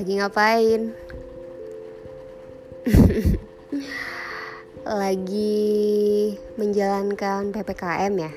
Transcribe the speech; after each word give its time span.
Lagi 0.00 0.16
ngapain? 0.16 0.96
Lagi 5.04 5.60
menjalankan 6.56 7.52
PPKM 7.52 8.08
ya? 8.16 8.32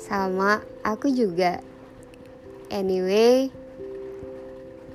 Sama 0.00 0.64
aku 0.80 1.12
juga. 1.12 1.60
Anyway, 2.72 3.52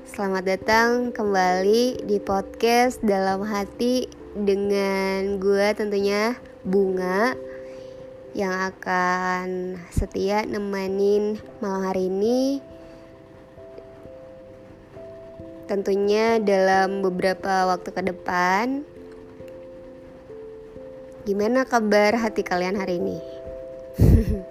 selamat 0.10 0.50
datang 0.50 1.14
kembali 1.14 2.10
di 2.10 2.18
podcast 2.18 2.98
dalam 3.06 3.46
hati 3.46 4.10
dengan 4.34 5.38
gue 5.38 5.78
tentunya 5.78 6.42
Bunga 6.66 7.38
yang 8.34 8.74
akan 8.74 9.78
setia 9.94 10.42
nemenin 10.42 11.38
malam 11.62 11.86
hari 11.86 12.10
ini 12.10 12.73
tentunya 15.74 16.38
dalam 16.38 17.02
beberapa 17.02 17.66
waktu 17.66 17.90
ke 17.90 18.02
depan. 18.14 18.86
Gimana 21.26 21.66
kabar 21.66 22.14
hati 22.14 22.46
kalian 22.46 22.78
hari 22.78 23.02
ini? 23.02 23.18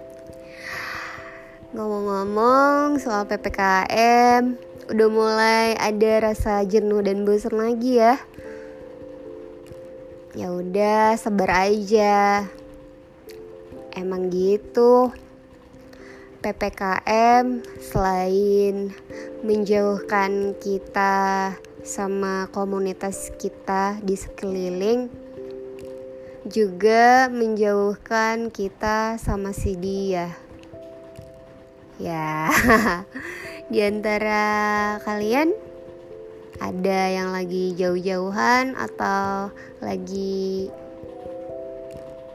Ngomong-ngomong 1.79 2.99
soal 2.99 3.23
PPKM 3.23 4.59
udah 4.91 5.07
mulai 5.07 5.79
ada 5.79 6.27
rasa 6.27 6.59
jenuh 6.67 6.99
dan 6.99 7.23
bosan 7.23 7.55
lagi 7.55 8.03
ya. 8.03 8.19
Ya 10.35 10.51
udah 10.51 11.15
sabar 11.15 11.71
aja. 11.71 12.51
Emang 13.95 14.27
gitu 14.27 15.07
PPKM 16.43 17.63
selain 17.79 18.91
menjauhkan 19.47 20.59
kita 20.59 21.55
sama 21.87 22.51
komunitas 22.51 23.31
kita 23.39 24.03
di 24.03 24.19
sekeliling 24.19 25.07
juga 26.43 27.31
menjauhkan 27.31 28.51
kita 28.51 29.15
sama 29.15 29.55
si 29.55 29.79
dia. 29.79 30.35
Ya 31.95 32.51
di 33.71 33.79
antara 33.79 34.43
kalian 35.07 35.55
ada 36.59 37.01
yang 37.07 37.31
lagi 37.31 37.71
jauh-jauhan 37.79 38.75
atau 38.75 39.47
lagi 39.79 40.67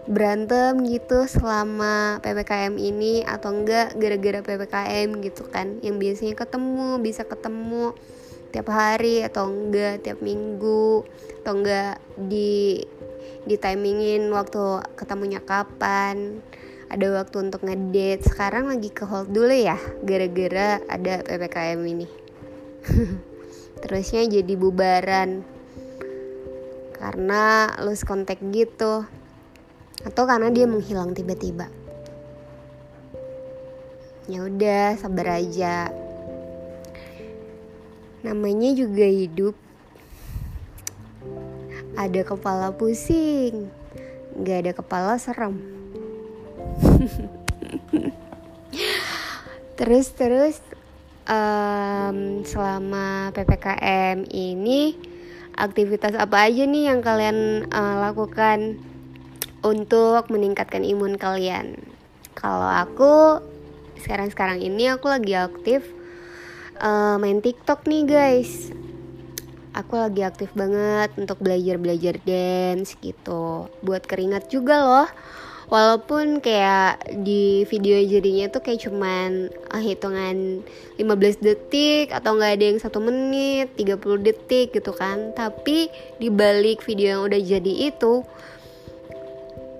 berantem 0.09 0.89
gitu 0.89 1.29
selama 1.29 2.17
PPKM 2.25 2.81
ini 2.81 3.21
atau 3.29 3.53
enggak 3.53 3.93
gara-gara 4.01 4.41
PPKM 4.41 5.09
gitu 5.21 5.45
kan. 5.53 5.77
Yang 5.85 5.97
biasanya 6.01 6.35
ketemu 6.35 6.89
bisa 7.05 7.29
ketemu 7.29 7.93
tiap 8.49 8.73
hari 8.73 9.21
atau 9.21 9.53
enggak 9.53 10.01
tiap 10.01 10.25
minggu 10.25 11.05
atau 11.45 11.53
enggak 11.53 12.01
di 12.17 12.81
di 13.45 13.57
timingin 13.61 14.33
waktu 14.33 14.81
ketemunya 14.97 15.45
kapan. 15.45 16.41
Ada 16.89 17.21
waktu 17.21 17.53
untuk 17.53 17.69
ngedate. 17.69 18.25
Sekarang 18.25 18.73
lagi 18.73 18.89
ke 18.89 19.05
hold 19.05 19.29
dulu 19.29 19.53
ya 19.53 19.77
gara-gara 20.01 20.81
ada 20.89 21.21
PPKM 21.21 21.81
ini. 21.85 22.09
Terusnya 23.85 24.25
jadi 24.25 24.57
bubaran. 24.57 25.45
Karena 26.97 27.77
lose 27.85 28.09
kontak 28.09 28.41
gitu 28.51 29.19
atau 30.07 30.23
karena 30.27 30.53
dia 30.53 30.67
menghilang 30.69 31.15
tiba-tiba. 31.17 31.67
Ya 34.29 34.45
udah 34.45 34.95
sabar 35.01 35.41
aja. 35.41 35.89
Namanya 38.21 38.77
juga 38.77 39.09
hidup. 39.09 39.57
Ada 41.97 42.23
kepala 42.23 42.71
pusing. 42.77 43.73
Nggak 44.37 44.59
ada 44.63 44.73
kepala 44.77 45.17
serem. 45.17 45.57
Terus 49.79 50.11
terus 50.11 50.59
um, 51.31 52.43
selama 52.43 53.31
ppkm 53.31 54.27
ini 54.27 54.99
aktivitas 55.55 56.19
apa 56.19 56.51
aja 56.51 56.67
nih 56.67 56.91
yang 56.91 56.99
kalian 56.99 57.71
uh, 57.71 58.03
lakukan 58.11 58.83
untuk 59.63 60.31
meningkatkan 60.31 60.87
imun 60.87 61.19
kalian. 61.19 61.79
Kalau 62.39 62.71
aku 62.71 63.43
sekarang-sekarang 63.99 64.63
ini 64.63 64.95
aku 64.95 65.11
lagi 65.11 65.35
aktif 65.35 65.83
uh, 66.79 67.19
main 67.19 67.43
TikTok 67.43 67.87
nih 67.87 68.05
guys. 68.07 68.71
Aku 69.75 69.95
lagi 69.95 70.27
aktif 70.27 70.51
banget 70.59 71.15
untuk 71.15 71.39
belajar-belajar 71.39 72.19
dance 72.23 72.99
gitu. 72.99 73.71
Buat 73.83 74.07
keringat 74.07 74.51
juga 74.51 74.83
loh. 74.83 75.09
Walaupun 75.69 76.41
kayak 76.41 77.13
di 77.21 77.69
video 77.69 78.01
jadinya 78.01 78.49
tuh 78.49 78.65
kayak 78.65 78.89
cuman 78.89 79.53
uh, 79.69 79.83
hitungan 79.85 80.65
15 80.97 81.45
detik 81.45 82.09
atau 82.09 82.41
nggak 82.41 82.53
ada 82.57 82.65
yang 82.73 82.81
satu 82.81 83.05
menit, 83.05 83.77
30 83.77 84.01
detik 84.25 84.73
gitu 84.73 84.97
kan. 84.97 85.37
Tapi 85.37 85.93
di 86.17 86.33
balik 86.33 86.81
video 86.89 87.21
yang 87.21 87.23
udah 87.29 87.41
jadi 87.45 87.93
itu 87.93 88.25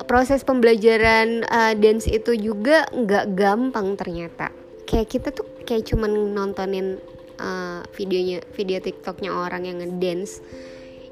proses 0.09 0.41
pembelajaran 0.43 1.45
uh, 1.45 1.77
dance 1.77 2.09
itu 2.09 2.33
juga 2.35 2.89
nggak 2.89 3.37
gampang 3.37 3.95
ternyata. 3.95 4.49
Kayak 4.89 5.09
kita 5.13 5.29
tuh 5.37 5.47
kayak 5.69 5.85
cuman 5.85 6.33
nontonin 6.33 6.97
uh, 7.37 7.85
videonya 7.93 8.41
video 8.57 8.81
tiktoknya 8.81 9.37
orang 9.37 9.69
yang 9.69 9.85
ngedance 9.85 10.41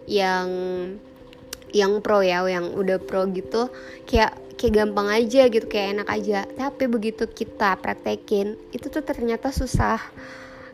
yang 0.09 0.49
yang 1.77 2.01
pro 2.01 2.25
ya 2.25 2.41
yang 2.49 2.73
udah 2.73 2.97
pro 2.97 3.29
gitu. 3.31 3.69
Kayak 4.09 4.41
kayak 4.57 4.73
gampang 4.83 5.13
aja 5.13 5.53
gitu 5.53 5.69
kayak 5.69 6.01
enak 6.01 6.09
aja. 6.09 6.49
Tapi 6.49 6.89
begitu 6.89 7.29
kita 7.29 7.77
praktekin 7.77 8.57
itu 8.73 8.89
tuh 8.89 9.05
ternyata 9.05 9.53
susah. 9.53 10.01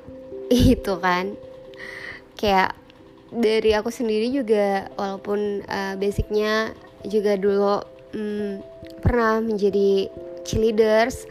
Itu 0.49 1.03
kan. 1.03 1.34
Kayak 2.38 2.78
dari 3.32 3.72
aku 3.72 3.88
sendiri 3.88 4.28
juga 4.28 4.87
walaupun 4.94 5.65
uh, 5.65 5.94
basicnya 5.99 6.77
juga 7.09 7.34
dulu 7.41 7.91
hmm, 8.12 8.53
pernah 9.00 9.43
menjadi 9.43 10.09
cheerleaders 10.45 11.27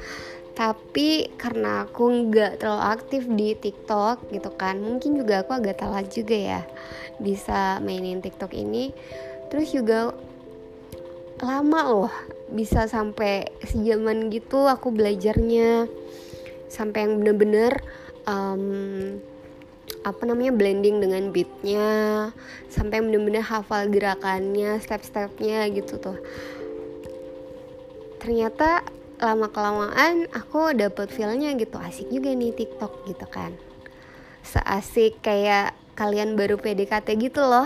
tapi 0.51 1.31
karena 1.39 1.87
aku 1.87 2.27
nggak 2.27 2.59
terlalu 2.59 2.83
aktif 2.91 3.23
di 3.25 3.55
TikTok 3.55 4.29
gitu 4.35 4.51
kan 4.53 4.77
mungkin 4.77 5.15
juga 5.15 5.41
aku 5.41 5.57
agak 5.57 5.79
telat 5.79 6.11
juga 6.11 6.37
ya 6.37 6.61
bisa 7.21 7.77
mainin 7.79 8.19
TikTok 8.19 8.51
ini. 8.51 8.91
Terus 9.53 9.71
juga 9.71 10.11
lama 11.41 11.81
loh 11.87 12.13
bisa 12.51 12.89
sampai 12.89 13.47
sejaman 13.63 14.33
gitu 14.33 14.65
aku 14.67 14.89
belajarnya. 14.91 15.87
Sampai 16.67 17.05
yang 17.05 17.21
bener-bener 17.21 17.79
um, 18.25 19.17
apa 20.01 20.23
namanya 20.25 20.49
blending 20.55 20.97
dengan 20.97 21.29
beatnya 21.29 21.89
sampai 22.73 23.05
bener-bener 23.05 23.45
hafal 23.45 23.85
gerakannya 23.85 24.81
step-stepnya 24.81 25.69
gitu 25.69 26.01
tuh 26.01 26.17
ternyata 28.21 28.85
lama 29.17 29.49
kelamaan 29.49 30.29
aku 30.29 30.77
dapet 30.77 31.09
feelnya 31.09 31.57
gitu 31.57 31.81
asik 31.81 32.05
juga 32.13 32.29
nih 32.33 32.53
TikTok 32.53 33.09
gitu 33.09 33.25
kan. 33.25 33.57
Seasik 34.45 35.21
kayak 35.25 35.73
kalian 35.97 36.37
baru 36.37 36.61
PDKT 36.61 37.17
gitu 37.17 37.41
loh 37.41 37.65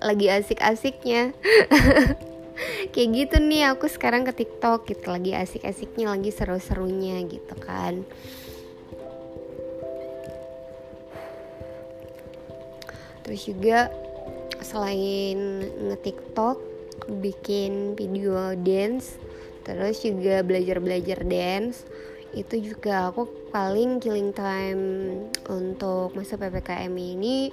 lagi 0.00 0.32
asik-asiknya. 0.32 1.30
Kayak 2.92 3.08
gitu 3.16 3.36
nih 3.40 3.72
aku 3.72 3.88
sekarang 3.88 4.28
ke 4.28 4.44
TikTok 4.44 4.84
gitu 4.84 5.08
lagi 5.08 5.32
asik-asiknya 5.32 6.12
lagi 6.12 6.28
seru-serunya 6.28 7.24
gitu 7.24 7.54
kan. 7.56 8.04
Terus 13.24 13.40
juga 13.48 13.88
selain 14.60 15.64
nge-TikTok 15.88 16.60
bikin 17.24 17.96
video 17.96 18.52
dance 18.58 19.16
terus 19.62 20.02
juga 20.02 20.42
belajar-belajar 20.42 21.24
dance. 21.26 21.86
Itu 22.32 22.56
juga 22.60 23.12
aku 23.12 23.28
paling 23.52 24.00
killing 24.00 24.32
time 24.32 24.82
untuk 25.48 26.16
masa 26.16 26.40
ppkm 26.40 26.92
ini. 26.96 27.52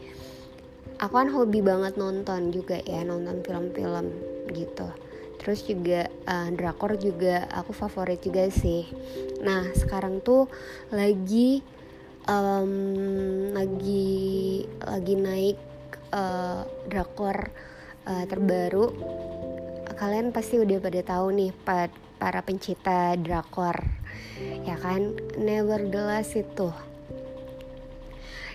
Aku 0.99 1.15
kan 1.15 1.31
hobi 1.31 1.63
banget 1.63 1.95
nonton 1.95 2.51
juga 2.51 2.79
ya 2.83 3.03
nonton 3.07 3.39
film-film 3.43 4.11
gitu. 4.51 4.87
Terus 5.39 5.63
juga 5.63 6.11
uh, 6.27 6.51
drakor 6.51 6.99
juga 6.99 7.47
aku 7.51 7.71
favorit 7.71 8.19
juga 8.19 8.51
sih. 8.51 8.87
Nah 9.39 9.71
sekarang 9.71 10.19
tuh 10.19 10.51
lagi 10.91 11.63
um, 12.27 12.73
lagi 13.55 14.63
lagi 14.83 15.15
naik 15.15 15.57
uh, 16.11 16.67
drakor 16.91 17.49
uh, 18.05 18.25
terbaru 18.27 18.87
kalian 19.99 20.31
pasti 20.31 20.55
udah 20.55 20.79
pada 20.79 21.03
tahu 21.03 21.35
nih 21.35 21.51
para 22.15 22.39
pencipta 22.39 23.19
drakor. 23.19 23.75
Ya 24.63 24.79
kan? 24.79 25.19
Nevertheless 25.35 26.39
itu. 26.39 26.71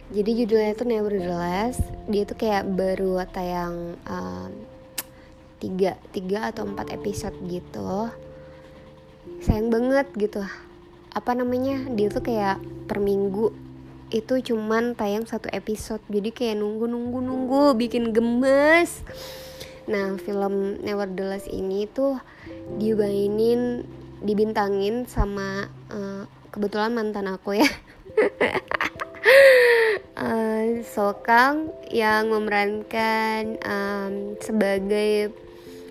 Jadi 0.09 0.31
judulnya 0.41 0.73
itu 0.73 0.85
Nevertheless 0.89 1.77
dia 2.09 2.25
tuh 2.25 2.37
kayak 2.41 2.65
baru 2.73 3.25
tayang 3.29 4.01
um, 4.09 4.53
tiga 5.61 6.01
tiga 6.17 6.49
atau 6.49 6.65
empat 6.65 6.97
episode 6.97 7.37
gitu. 7.45 8.09
Sayang 9.45 9.69
banget 9.69 10.09
gitu. 10.17 10.41
Apa 11.13 11.37
namanya? 11.37 11.85
Dia 11.93 12.09
tuh 12.09 12.25
kayak 12.25 12.57
per 12.89 13.05
minggu 13.05 13.53
itu 14.09 14.41
cuman 14.53 14.97
tayang 14.97 15.29
satu 15.29 15.53
episode. 15.53 16.01
Jadi 16.09 16.33
kayak 16.33 16.57
nunggu 16.57 16.89
nunggu 16.89 17.21
nunggu 17.21 17.63
bikin 17.77 18.17
gemes 18.17 19.05
nah 19.85 20.17
film 20.17 20.81
Nevertheless 20.81 21.49
ini 21.49 21.85
tuh 21.91 22.17
dimainin 22.81 23.85
dibintangin 24.25 25.05
sama 25.05 25.69
uh, 25.93 26.25
kebetulan 26.49 26.97
mantan 26.97 27.29
aku 27.29 27.61
ya. 27.61 27.69
Uh, 30.17 30.81
Sokang 30.95 31.75
yang 31.93 32.33
memerankan 32.33 33.61
um, 33.61 34.39
sebagai 34.41 35.35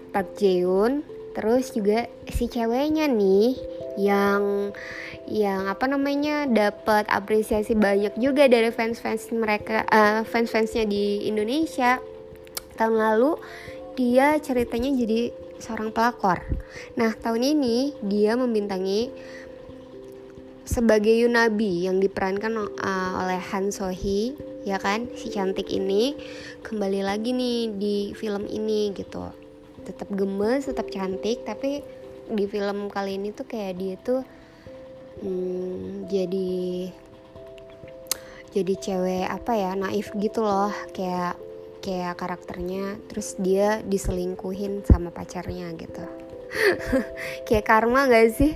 Park 0.09 0.39
Jaeun 0.39 1.05
terus 1.33 1.73
juga 1.73 2.05
si 2.29 2.45
ceweknya 2.45 3.09
nih 3.09 3.57
yang 3.97 4.69
yang 5.25 5.65
apa 5.65 5.89
namanya 5.89 6.45
dapat 6.45 7.09
apresiasi 7.09 7.73
banyak 7.73 8.13
juga 8.21 8.45
dari 8.45 8.69
fans-fans 8.69 9.33
mereka 9.33 9.85
uh, 9.89 10.21
fans-fansnya 10.25 10.85
di 10.85 11.25
Indonesia. 11.25 11.97
Tahun 12.73 12.93
lalu 12.93 13.37
dia 13.93 14.37
ceritanya 14.41 14.89
jadi 14.93 15.29
seorang 15.61 15.93
pelakor. 15.93 16.41
Nah 16.97 17.13
tahun 17.15 17.55
ini 17.55 17.95
dia 18.03 18.33
membintangi 18.33 19.13
sebagai 20.63 21.11
Yunabi 21.11 21.85
yang 21.85 21.99
diperankan 21.99 22.55
uh, 22.79 23.13
oleh 23.23 23.39
Han 23.53 23.69
Sohee 23.69 24.35
ya 24.65 24.79
kan? 24.79 25.11
Si 25.13 25.29
cantik 25.29 25.69
ini. 25.69 26.15
Kembali 26.63 27.03
lagi 27.05 27.35
nih 27.35 27.59
di 27.77 27.95
film 28.17 28.49
ini 28.49 28.91
gitu. 28.95 29.29
Tetap 29.83 30.09
gemes 30.11 30.65
tetap 30.67 30.89
cantik 30.89 31.43
tapi 31.43 31.83
di 32.23 32.45
film 32.47 32.87
kali 32.87 33.19
ini 33.19 33.35
tuh 33.35 33.43
kayak 33.43 33.73
dia 33.75 33.95
tuh 33.99 34.23
hmm, 35.19 36.07
jadi 36.07 36.51
jadi 38.55 38.73
cewek 38.79 39.25
apa 39.27 39.51
ya 39.53 39.71
naif 39.75 40.15
gitu 40.15 40.41
loh. 40.41 40.71
Kayak 40.95 41.42
kayak 41.83 42.15
karakternya 42.15 42.95
terus 43.11 43.35
dia 43.35 43.83
diselingkuhin 43.83 44.87
sama 44.87 45.11
pacarnya 45.11 45.67
gitu. 45.75 46.07
Kayak 47.49 47.65
karma 47.65 48.05
gak 48.05 48.29
sih? 48.37 48.53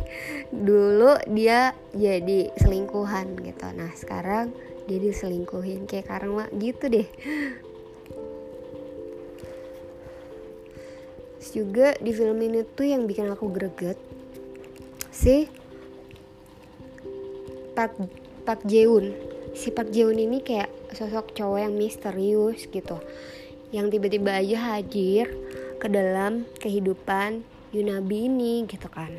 Dulu 0.53 1.17
dia 1.33 1.73
jadi 1.91 2.53
selingkuhan 2.55 3.35
gitu. 3.41 3.67
Nah 3.73 3.91
sekarang 3.97 4.53
dia 4.87 5.01
diselingkuhin 5.01 5.89
kayak 5.89 6.07
karma 6.07 6.47
gitu 6.55 6.87
deh. 6.87 7.09
Terus 11.37 11.51
juga 11.51 11.87
di 11.99 12.11
film 12.13 12.37
ini 12.39 12.63
tuh 12.63 12.85
yang 12.85 13.09
bikin 13.09 13.27
aku 13.33 13.49
greget 13.51 13.97
si 15.09 15.49
Park 17.73 17.97
Park 18.45 18.61
Jeun 18.69 19.11
si 19.57 19.73
Park 19.73 19.89
Jeun 19.89 20.13
ini 20.13 20.45
kayak 20.45 20.69
sosok 20.93 21.35
cowok 21.35 21.59
yang 21.67 21.73
misterius 21.75 22.67
gitu. 22.69 23.01
Yang 23.73 23.97
tiba-tiba 23.97 24.31
aja 24.39 24.57
hadir 24.75 25.27
ke 25.77 25.87
dalam 25.91 26.47
kehidupan 26.63 27.43
Yunabi 27.75 28.31
ini 28.31 28.63
gitu 28.69 28.87
kan. 28.87 29.11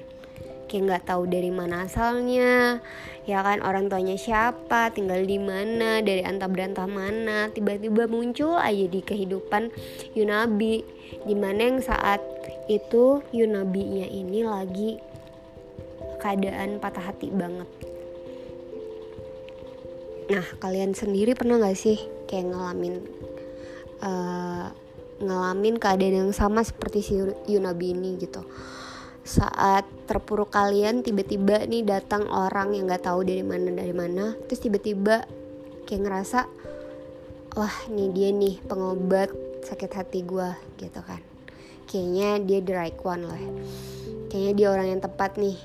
Kayak 0.69 0.85
nggak 0.85 1.05
tahu 1.09 1.25
dari 1.29 1.49
mana 1.49 1.88
asalnya 1.88 2.85
ya 3.25 3.41
kan 3.41 3.65
orang 3.65 3.88
tuanya 3.88 4.20
siapa 4.20 4.93
tinggal 4.93 5.25
di 5.25 5.41
mana 5.41 6.05
dari 6.05 6.25
antah 6.25 6.49
berantah 6.49 6.88
mana. 6.88 7.49
Tiba-tiba 7.53 8.09
muncul 8.09 8.56
aja 8.56 8.85
di 8.88 9.00
kehidupan 9.00 9.73
Yunabi 10.12 10.85
di 11.25 11.35
mana 11.37 11.73
yang 11.73 11.81
saat 11.81 12.21
itu 12.69 13.25
Yunabinya 13.32 14.09
ini 14.09 14.44
lagi 14.44 15.00
keadaan 16.21 16.81
patah 16.82 17.12
hati 17.12 17.32
banget 17.32 17.98
nah 20.29 20.45
kalian 20.61 20.93
sendiri 20.93 21.33
pernah 21.33 21.57
nggak 21.57 21.79
sih 21.79 21.99
kayak 22.29 22.53
ngalamin 22.53 23.01
uh, 24.05 24.69
ngalamin 25.19 25.81
keadaan 25.81 26.29
yang 26.29 26.33
sama 26.37 26.63
seperti 26.63 26.99
si 27.03 27.15
Yunabi 27.51 27.97
ini 27.97 28.21
gitu? 28.23 28.45
Saat 29.27 29.85
terpuruk 30.07 30.55
kalian 30.55 31.03
tiba-tiba 31.03 31.67
nih 31.67 31.85
datang 31.85 32.29
orang 32.31 32.73
yang 32.77 32.87
nggak 32.87 33.09
tahu 33.09 33.27
dari 33.27 33.43
mana 33.43 33.73
dari 33.73 33.93
mana 33.93 34.39
terus 34.47 34.63
tiba-tiba 34.63 35.27
kayak 35.89 36.07
ngerasa 36.07 36.47
wah 37.59 37.77
ini 37.91 38.13
dia 38.15 38.31
nih 38.31 38.63
pengobat 38.63 39.33
sakit 39.67 39.91
hati 39.91 40.23
gue 40.23 40.49
gitu 40.79 41.01
kan. 41.03 41.21
Kayaknya 41.89 42.29
dia 42.45 42.59
the 42.63 42.75
right 42.77 42.99
one 43.01 43.25
lah 43.25 43.41
kayaknya 44.29 44.53
dia 44.55 44.69
orang 44.71 44.87
yang 44.97 45.01
tepat 45.03 45.41
nih 45.41 45.57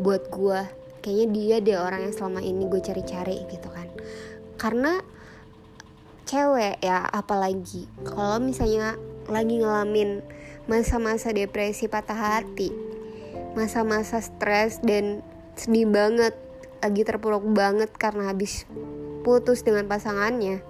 buat 0.00 0.28
gue 0.32 0.60
kayaknya 1.06 1.26
dia 1.30 1.56
deh 1.62 1.78
orang 1.78 2.10
yang 2.10 2.14
selama 2.18 2.42
ini 2.42 2.66
gue 2.66 2.82
cari-cari 2.82 3.46
gitu 3.46 3.70
kan. 3.70 3.86
Karena 4.58 4.98
cewek 6.26 6.82
ya 6.82 7.06
apalagi 7.06 7.86
kalau 8.02 8.42
misalnya 8.42 8.98
lagi 9.30 9.62
ngalamin 9.62 10.26
masa-masa 10.66 11.30
depresi 11.30 11.86
patah 11.86 12.18
hati 12.18 12.74
masa-masa 13.54 14.18
stres 14.18 14.82
dan 14.82 15.22
sedih 15.54 15.86
banget 15.86 16.34
lagi 16.82 17.06
terpuruk 17.06 17.46
banget 17.54 17.94
karena 17.94 18.34
habis 18.34 18.66
putus 19.22 19.62
dengan 19.62 19.86
pasangannya 19.86 20.66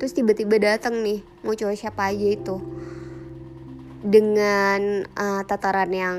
terus 0.00 0.16
tiba-tiba 0.16 0.56
datang 0.56 1.04
nih 1.04 1.20
mau 1.44 1.52
cowok 1.52 1.76
siapa 1.76 2.08
aja 2.08 2.26
itu. 2.32 2.56
Dengan 4.00 5.04
uh, 5.12 5.44
tataran 5.44 5.92
yang 5.92 6.16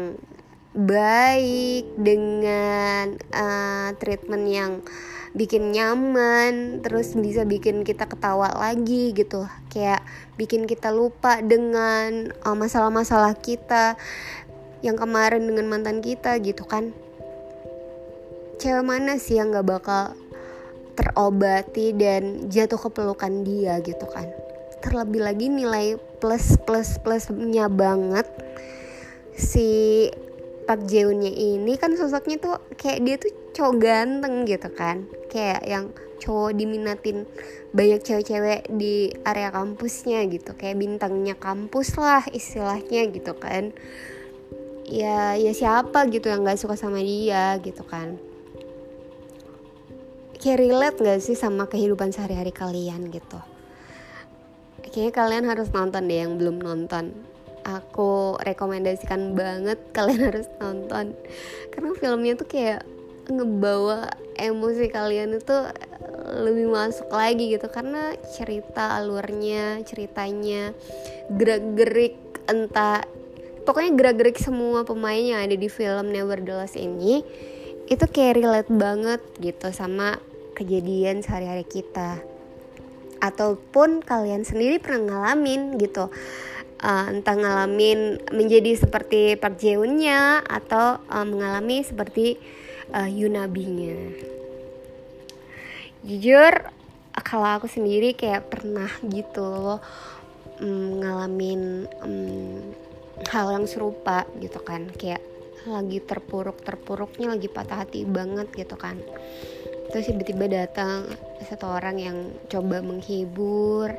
baik 0.71 1.99
dengan 1.99 3.19
uh, 3.35 3.91
treatment 3.99 4.45
yang 4.47 4.71
bikin 5.31 5.71
nyaman 5.71 6.83
terus 6.83 7.15
bisa 7.15 7.47
bikin 7.47 7.83
kita 7.83 8.07
ketawa 8.07 8.51
lagi 8.55 9.11
gitu. 9.11 9.47
Kayak 9.71 10.03
bikin 10.39 10.67
kita 10.67 10.91
lupa 10.91 11.43
dengan 11.43 12.31
uh, 12.43 12.55
masalah-masalah 12.55 13.35
kita 13.39 13.99
yang 14.81 14.95
kemarin 14.95 15.43
dengan 15.43 15.67
mantan 15.67 15.99
kita 15.99 16.39
gitu 16.39 16.63
kan. 16.63 16.95
Cewek 18.61 18.85
mana 18.85 19.17
sih 19.17 19.41
yang 19.41 19.51
gak 19.51 19.65
bakal 19.67 20.13
terobati 20.93 21.97
dan 21.97 22.51
jatuh 22.51 22.77
ke 22.77 22.89
pelukan 22.93 23.41
dia 23.43 23.81
gitu 23.83 24.05
kan? 24.07 24.29
Terlebih 24.85 25.21
lagi 25.21 25.47
nilai 25.49 25.97
plus 26.21 26.57
plus 26.63 27.01
plusnya 27.01 27.69
banget 27.69 28.29
si 29.33 30.09
Pak 30.71 30.87
Jeunnya 30.87 31.35
ini 31.35 31.75
kan 31.75 31.99
sosoknya 31.99 32.39
tuh 32.39 32.55
kayak 32.79 33.03
dia 33.03 33.15
tuh 33.19 33.27
cowok 33.51 33.75
ganteng 33.83 34.47
gitu 34.47 34.71
kan. 34.71 35.03
Kayak 35.27 35.67
yang 35.67 35.91
cowok 36.23 36.55
diminatin 36.55 37.27
banyak 37.75 37.99
cewek-cewek 37.99 38.71
di 38.79 39.11
area 39.27 39.51
kampusnya 39.51 40.23
gitu. 40.31 40.55
Kayak 40.55 40.79
bintangnya 40.79 41.35
kampus 41.35 41.99
lah 41.99 42.23
istilahnya 42.31 43.03
gitu 43.11 43.35
kan. 43.35 43.75
Ya 44.87 45.35
ya 45.35 45.51
siapa 45.51 46.07
gitu 46.07 46.31
yang 46.31 46.47
nggak 46.47 46.55
suka 46.55 46.79
sama 46.79 47.03
dia 47.03 47.59
gitu 47.59 47.83
kan. 47.83 48.15
Kayak 50.39 50.55
relate 50.55 50.97
gak 51.03 51.19
sih 51.19 51.35
sama 51.35 51.67
kehidupan 51.67 52.15
sehari-hari 52.15 52.55
kalian 52.55 53.11
gitu? 53.11 53.43
Kayaknya 54.87 55.11
kalian 55.11 55.45
harus 55.51 55.67
nonton 55.75 56.07
deh 56.07 56.23
yang 56.23 56.39
belum 56.39 56.63
nonton 56.63 57.30
aku 57.65 58.37
rekomendasikan 58.41 59.37
banget 59.37 59.79
kalian 59.95 60.31
harus 60.33 60.47
nonton. 60.57 61.13
Karena 61.69 61.91
filmnya 61.97 62.33
tuh 62.37 62.47
kayak 62.49 62.81
ngebawa 63.31 64.11
emosi 64.35 64.89
kalian 64.89 65.37
itu 65.37 65.57
lebih 66.41 66.71
masuk 66.71 67.09
lagi 67.11 67.53
gitu. 67.53 67.67
Karena 67.69 68.15
cerita 68.35 68.97
alurnya 68.97 69.83
ceritanya 69.85 70.73
gerak 71.31 71.63
gerik 71.77 72.15
entah 72.49 73.05
pokoknya 73.63 73.93
gerak-gerik 73.93 74.41
semua 74.41 74.81
pemain 74.81 75.21
yang 75.21 75.39
ada 75.45 75.53
di 75.53 75.69
film 75.69 76.09
Nevertheless 76.09 76.73
ini 76.73 77.21
itu 77.85 78.05
kayak 78.07 78.41
relate 78.41 78.71
banget 78.73 79.21
gitu 79.37 79.69
sama 79.69 80.17
kejadian 80.57 81.21
sehari-hari 81.21 81.67
kita. 81.67 82.19
Ataupun 83.21 84.01
kalian 84.01 84.41
sendiri 84.41 84.81
pernah 84.81 85.05
ngalamin 85.05 85.77
gitu 85.77 86.09
uh, 86.81 87.05
entah 87.13 87.37
ngalamin 87.37 88.19
menjadi 88.33 88.75
seperti 88.75 89.37
Park 89.37 89.61
Jeunnya 89.61 90.41
atau 90.43 90.99
uh, 91.07 91.25
mengalami 91.25 91.85
seperti 91.85 92.41
uh, 92.91 93.07
Yunabinya. 93.07 93.97
Jujur 96.01 96.53
kalau 97.21 97.61
aku 97.61 97.69
sendiri 97.69 98.17
kayak 98.17 98.49
pernah 98.49 98.89
gitu 99.05 99.45
loh 99.45 99.79
um, 100.59 100.97
ngalamin 100.99 101.85
um, 102.01 102.73
hal 103.29 103.53
yang 103.53 103.65
serupa 103.69 104.25
gitu 104.41 104.57
kan. 104.65 104.89
Kayak 104.97 105.21
lagi 105.69 106.01
terpuruk 106.01 106.65
terpuruknya 106.65 107.37
lagi 107.37 107.45
patah 107.45 107.85
hati 107.85 108.01
banget 108.09 108.49
gitu 108.57 108.73
kan. 108.73 108.97
Terus 109.93 110.09
tiba-tiba 110.09 110.65
datang 110.65 111.05
satu 111.45 111.69
orang 111.69 111.99
yang 112.01 112.17
coba 112.49 112.81
menghibur 112.81 113.93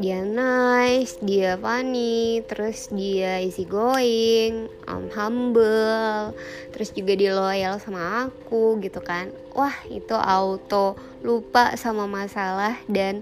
dia 0.00 0.24
nice, 0.24 1.20
dia 1.20 1.60
funny, 1.60 2.40
terus 2.48 2.88
dia 2.88 3.36
easy 3.44 3.68
going, 3.68 4.64
um, 4.88 5.12
humble, 5.12 6.32
terus 6.72 6.88
juga 6.96 7.12
dia 7.20 7.36
loyal 7.36 7.76
sama 7.76 8.24
aku 8.32 8.80
gitu 8.80 9.04
kan. 9.04 9.28
Wah 9.52 9.76
itu 9.92 10.16
auto 10.16 10.96
lupa 11.20 11.76
sama 11.76 12.08
masalah 12.08 12.80
dan 12.88 13.20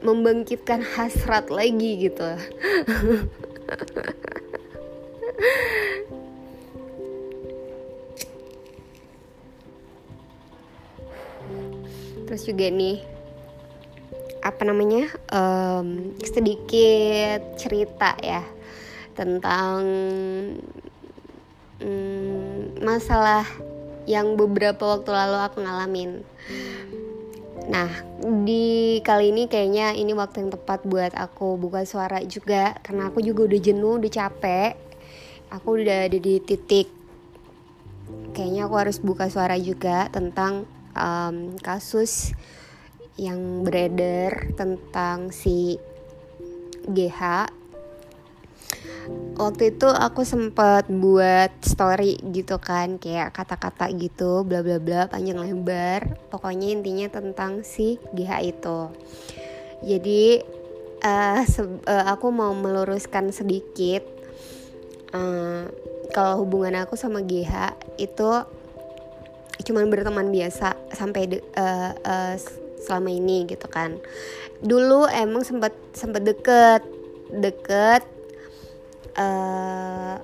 membangkitkan 0.00 0.80
hasrat 0.80 1.52
lagi 1.52 2.08
gitu. 2.08 2.24
terus 12.24 12.50
juga 12.50 12.66
nih 12.66 13.13
apa 14.44 14.62
namanya 14.68 15.08
um, 15.32 16.12
sedikit 16.20 17.56
cerita 17.56 18.12
ya 18.20 18.44
tentang 19.16 19.80
um, 21.80 22.76
masalah 22.84 23.48
yang 24.04 24.36
beberapa 24.36 24.84
waktu 24.84 25.10
lalu 25.10 25.38
aku 25.40 25.64
ngalamin. 25.64 26.20
Nah, 27.64 27.88
di 28.44 29.00
kali 29.00 29.32
ini 29.32 29.48
kayaknya 29.48 29.96
ini 29.96 30.12
waktu 30.12 30.44
yang 30.44 30.52
tepat 30.52 30.84
buat 30.84 31.16
aku 31.16 31.56
buka 31.56 31.88
suara 31.88 32.20
juga 32.20 32.76
karena 32.84 33.08
aku 33.08 33.24
juga 33.24 33.48
udah 33.48 33.60
jenuh, 33.64 33.96
udah 33.96 34.12
capek. 34.12 34.76
Aku 35.48 35.80
udah 35.80 36.12
ada 36.12 36.18
di 36.20 36.36
titik 36.44 36.92
kayaknya 38.34 38.66
aku 38.66 38.74
harus 38.76 38.98
buka 38.98 39.30
suara 39.30 39.54
juga 39.56 40.10
tentang 40.10 40.66
um, 40.98 41.54
kasus 41.62 42.34
yang 43.14 43.62
beredar 43.62 44.54
tentang 44.58 45.30
si 45.30 45.78
GH 46.84 47.50
waktu 49.36 49.74
itu 49.74 49.88
aku 49.90 50.24
sempat 50.24 50.88
buat 50.88 51.52
story 51.60 52.20
gitu 52.32 52.56
kan 52.56 52.96
kayak 52.96 53.34
kata-kata 53.36 53.90
gitu 53.92 54.46
bla 54.46 54.64
bla 54.64 54.78
bla 54.80 55.10
panjang 55.10 55.40
lebar. 55.40 56.16
Pokoknya 56.30 56.72
intinya 56.72 57.06
tentang 57.10 57.66
si 57.66 58.00
GH 58.14 58.32
itu. 58.44 58.78
Jadi 59.84 60.40
uh, 61.04 61.42
uh, 61.44 62.04
aku 62.08 62.26
mau 62.32 62.56
meluruskan 62.56 63.28
sedikit 63.34 64.06
uh, 65.12 65.68
kalau 66.14 66.46
hubungan 66.46 66.86
aku 66.86 66.96
sama 66.96 67.20
GH 67.20 67.76
itu 68.00 68.30
cuman 69.64 69.86
berteman 69.86 70.28
biasa 70.34 70.74
sampai 70.92 71.40
uh, 71.54 71.92
uh, 71.94 72.34
selama 72.84 73.08
ini 73.08 73.48
gitu 73.48 73.64
kan. 73.72 73.96
Dulu 74.60 75.08
emang 75.08 75.42
sempat 75.42 75.72
sempat 75.96 76.22
deket 76.22 76.84
deket 77.32 78.04
uh, 79.16 80.20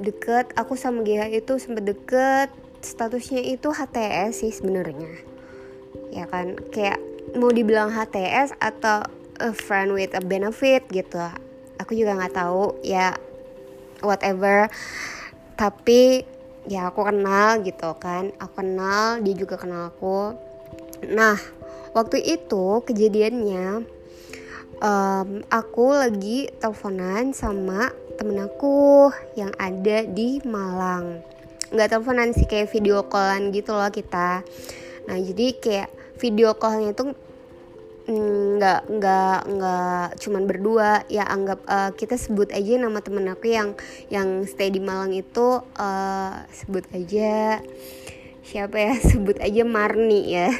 deket 0.00 0.50
aku 0.56 0.74
sama 0.74 1.06
GH 1.06 1.30
itu 1.30 1.54
sempat 1.62 1.86
deket. 1.86 2.48
Statusnya 2.80 3.44
itu 3.44 3.68
HTS 3.68 4.40
sih 4.40 4.52
sebenarnya. 4.56 5.12
Ya 6.10 6.24
kan 6.26 6.56
kayak 6.72 6.98
mau 7.36 7.52
dibilang 7.52 7.92
HTS 7.92 8.56
atau 8.56 9.04
a 9.40 9.52
friend 9.52 9.92
with 9.92 10.16
a 10.16 10.22
benefit 10.24 10.88
gitu. 10.88 11.20
Aku 11.76 11.92
juga 11.92 12.16
nggak 12.16 12.34
tahu 12.34 12.80
ya 12.80 13.14
whatever. 14.00 14.72
Tapi 15.60 16.24
ya 16.64 16.88
aku 16.88 17.04
kenal 17.04 17.60
gitu 17.60 17.92
kan. 18.00 18.32
Aku 18.40 18.64
kenal 18.64 19.20
dia 19.20 19.34
juga 19.36 19.60
kenal 19.60 19.92
aku. 19.92 20.32
Nah 21.04 21.36
waktu 21.90 22.22
itu 22.22 22.82
kejadiannya 22.86 23.82
um, 24.80 25.28
aku 25.50 25.94
lagi 25.94 26.48
teleponan 26.58 27.36
sama 27.36 27.92
temen 28.16 28.40
aku 28.42 29.08
yang 29.36 29.52
ada 29.56 30.04
di 30.04 30.42
Malang. 30.44 31.24
Nggak 31.70 31.88
teleponan 31.96 32.34
sih 32.34 32.44
kayak 32.44 32.72
video 32.74 33.06
callan 33.06 33.54
gitu 33.54 33.72
loh 33.72 33.88
kita. 33.88 34.42
Nah 35.06 35.16
jadi 35.16 35.46
kayak 35.56 35.88
video 36.18 36.52
callnya 36.58 36.92
itu 36.92 37.04
mm, 38.10 38.60
nggak 38.60 38.80
nggak 38.90 39.38
nggak 39.56 40.06
cuman 40.20 40.42
berdua. 40.44 40.90
Ya 41.08 41.24
anggap 41.24 41.64
uh, 41.64 41.90
kita 41.94 42.18
sebut 42.18 42.50
aja 42.50 42.76
nama 42.76 42.98
temen 43.00 43.24
aku 43.30 43.48
yang 43.48 43.72
yang 44.12 44.44
stay 44.44 44.68
di 44.68 44.82
Malang 44.82 45.14
itu 45.14 45.62
uh, 45.62 46.34
sebut 46.50 46.84
aja 46.92 47.62
siapa 48.44 48.76
ya? 48.76 48.92
Sebut 49.14 49.38
aja 49.38 49.62
Marni 49.62 50.34
ya 50.34 50.50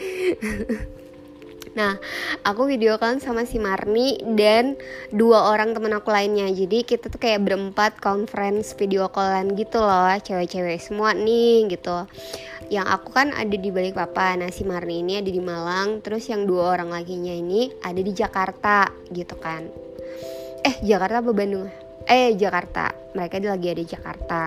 Nah, 1.70 2.02
aku 2.42 2.66
video 2.66 2.98
kan 2.98 3.22
sama 3.22 3.46
si 3.46 3.62
Marni 3.62 4.18
dan 4.34 4.74
dua 5.14 5.54
orang 5.54 5.70
temen 5.70 5.94
aku 5.94 6.10
lainnya. 6.10 6.50
Jadi 6.50 6.82
kita 6.82 7.06
tuh 7.06 7.20
kayak 7.22 7.46
berempat 7.46 8.02
conference 8.02 8.74
video 8.74 9.06
callan 9.06 9.54
gitu 9.54 9.78
loh, 9.78 10.10
cewek-cewek 10.18 10.82
semua 10.82 11.14
nih 11.14 11.70
gitu. 11.70 12.10
Yang 12.74 12.86
aku 12.90 13.08
kan 13.14 13.30
ada 13.34 13.54
di 13.54 13.70
balik 13.70 13.98
papa, 13.98 14.34
nah 14.34 14.50
si 14.50 14.66
Marni 14.66 15.02
ini 15.02 15.22
ada 15.22 15.30
di 15.30 15.42
Malang, 15.42 16.02
terus 16.02 16.26
yang 16.26 16.46
dua 16.46 16.74
orang 16.74 16.90
laginya 16.90 17.34
ini 17.34 17.70
ada 17.82 17.98
di 17.98 18.12
Jakarta 18.14 18.90
gitu 19.14 19.38
kan. 19.38 19.66
Eh, 20.66 20.74
Jakarta 20.82 21.22
apa 21.22 21.30
Bandung? 21.30 21.70
Eh, 22.06 22.34
Jakarta. 22.34 22.90
Mereka 23.14 23.42
lagi 23.42 23.66
ada 23.70 23.80
di 23.82 23.88
Jakarta. 23.90 24.42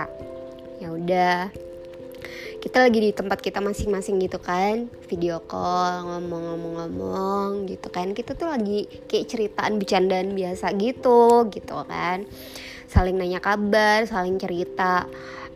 Ya 0.80 0.92
udah, 0.92 1.52
kita 2.64 2.80
lagi 2.80 3.04
di 3.04 3.12
tempat 3.12 3.44
kita 3.44 3.60
masing-masing 3.60 4.24
gitu 4.24 4.40
kan. 4.40 4.88
Video 5.12 5.44
call 5.44 6.08
ngomong-ngomong-ngomong 6.08 7.68
gitu 7.68 7.92
kan. 7.92 8.16
Kita 8.16 8.40
tuh 8.40 8.56
lagi 8.56 8.88
kayak 8.88 9.28
ceritaan 9.28 9.76
bercandaan 9.84 10.32
biasa 10.32 10.72
gitu 10.80 11.52
gitu 11.52 11.76
kan. 11.84 12.24
Saling 12.88 13.20
nanya 13.20 13.44
kabar 13.44 14.08
saling 14.08 14.40
cerita 14.40 15.04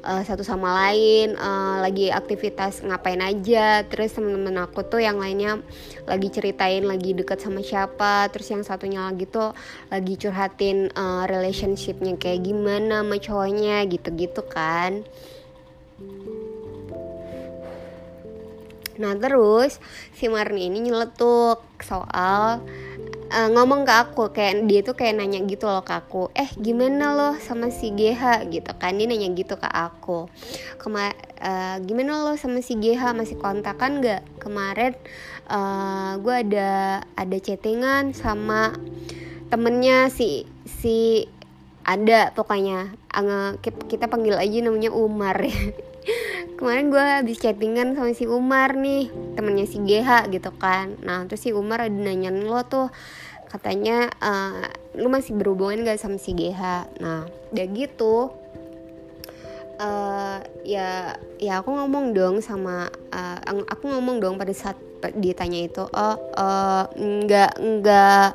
uh, 0.03 0.19
satu 0.19 0.43
sama 0.43 0.67
lain 0.83 1.39
uh, 1.39 1.79
lagi 1.79 2.11
aktivitas 2.11 2.83
ngapain 2.83 3.23
aja. 3.23 3.87
Terus 3.87 4.11
temen-temen 4.11 4.67
aku 4.67 4.83
tuh 4.83 4.99
yang 4.99 5.15
lainnya 5.15 5.63
lagi 6.03 6.27
ceritain 6.27 6.83
lagi 6.83 7.15
deket 7.15 7.39
sama 7.39 7.63
siapa. 7.63 8.27
Terus 8.35 8.51
yang 8.51 8.67
satunya 8.67 9.07
lagi 9.07 9.23
tuh 9.31 9.55
lagi 9.87 10.19
curhatin 10.19 10.91
uh, 10.91 11.23
relationshipnya 11.23 12.19
kayak 12.19 12.43
gimana 12.43 12.99
sama 12.99 13.15
cowoknya 13.15 13.87
gitu-gitu 13.87 14.43
kan 14.43 15.07
Nah 18.98 19.13
terus 19.18 19.82
si 20.13 20.25
Marni 20.27 20.70
ini 20.70 20.82
nyeletuk 20.82 21.62
soal 21.82 22.62
uh, 23.32 23.50
ngomong 23.51 23.84
ke 23.84 23.94
aku 23.94 24.24
kayak 24.32 24.66
dia 24.66 24.82
tuh 24.82 24.96
kayak 24.96 25.20
nanya 25.20 25.44
gitu 25.46 25.68
loh 25.68 25.84
ke 25.84 25.94
aku 25.94 26.32
eh 26.34 26.50
gimana 26.58 27.13
loh 27.13 27.34
sama 27.38 27.70
si 27.70 27.92
GH 27.92 28.48
gitu 28.50 28.72
kan 28.75 28.96
dia 28.96 29.08
nanya 29.08 29.30
gitu 29.36 29.56
ke 29.60 29.68
aku. 29.68 30.32
Kema 30.80 31.12
uh, 31.42 31.77
gimana 31.84 32.24
loh 32.25 32.36
sama 32.39 32.63
si 32.63 32.80
GH 32.80 33.13
masih 33.13 33.38
kontakan 33.38 34.01
nggak? 34.01 34.24
Kemarin 34.42 34.94
uh, 35.51 36.18
gue 36.22 36.36
ada 36.36 37.04
ada 37.13 37.38
chattingan 37.38 38.16
sama 38.16 38.75
temennya 39.48 40.12
si 40.12 40.48
si 40.66 41.27
ada 41.88 42.36
pokoknya. 42.36 42.96
Kita 43.63 44.12
panggil 44.12 44.36
aja 44.36 44.58
namanya 44.60 44.92
Umar. 44.92 45.39
ya 45.39 45.56
kemarin 46.57 46.89
gue 46.89 47.03
habis 47.03 47.37
chattingan 47.39 47.93
sama 47.93 48.11
si 48.15 48.25
Umar 48.25 48.73
nih 48.77 49.11
temennya 49.35 49.65
si 49.69 49.81
GH 49.81 50.31
gitu 50.33 50.51
kan. 50.55 50.97
Nah 51.03 51.27
terus 51.29 51.43
si 51.45 51.51
Umar 51.53 51.85
ada 51.85 51.93
nanyain 51.93 52.43
lo 52.47 52.63
tuh 52.65 52.89
katanya 53.47 54.11
uh, 54.19 54.67
lu 54.99 55.07
masih 55.07 55.33
berhubungan 55.33 55.87
gak 55.87 55.99
sama 56.03 56.19
si 56.19 56.35
GH 56.35 56.61
nah 56.99 57.23
udah 57.55 57.67
gitu 57.71 58.35
uh, 59.79 60.39
ya 60.67 61.15
ya 61.39 61.63
aku 61.63 61.71
ngomong 61.71 62.11
dong 62.11 62.43
sama 62.43 62.91
uh, 63.15 63.37
aku 63.71 63.87
ngomong 63.87 64.19
dong 64.19 64.35
pada 64.35 64.51
saat 64.51 64.75
ditanya 65.15 65.63
itu 65.63 65.83
oh 65.87 66.15
uh, 66.35 66.83
nggak 66.97 67.61
nggak 67.61 68.27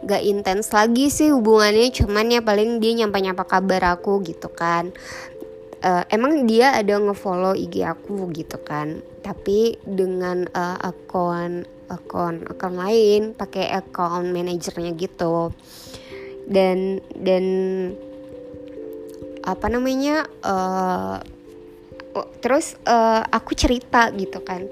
nggak 0.00 0.22
intens 0.24 0.72
lagi 0.72 1.08
sih 1.08 1.32
hubungannya 1.32 1.92
cuman 1.92 2.34
ya 2.34 2.40
paling 2.42 2.82
dia 2.82 3.04
nyampe 3.04 3.20
nyapa 3.20 3.44
kabar 3.46 3.96
aku 3.96 4.20
gitu 4.26 4.50
kan 4.52 4.92
uh, 5.84 6.04
emang 6.12 6.44
dia 6.44 6.76
ada 6.76 6.96
ngefollow 6.96 7.56
IG 7.56 7.84
aku 7.84 8.28
gitu 8.32 8.60
kan. 8.60 9.00
Tapi 9.20 9.76
dengan 9.84 10.48
uh, 10.52 10.78
akun 10.80 11.64
akun 11.90 12.46
akun 12.46 12.74
lain 12.78 13.22
pakai 13.34 13.72
akun 13.72 14.32
manajernya 14.32 14.96
gitu. 14.96 15.52
Dan 16.50 17.04
dan 17.16 17.44
apa 19.40 19.66
namanya 19.72 20.28
uh, 20.44 21.18
terus 22.40 22.76
uh, 22.84 23.24
aku 23.28 23.56
cerita 23.56 24.12
gitu 24.12 24.40
kan. 24.42 24.68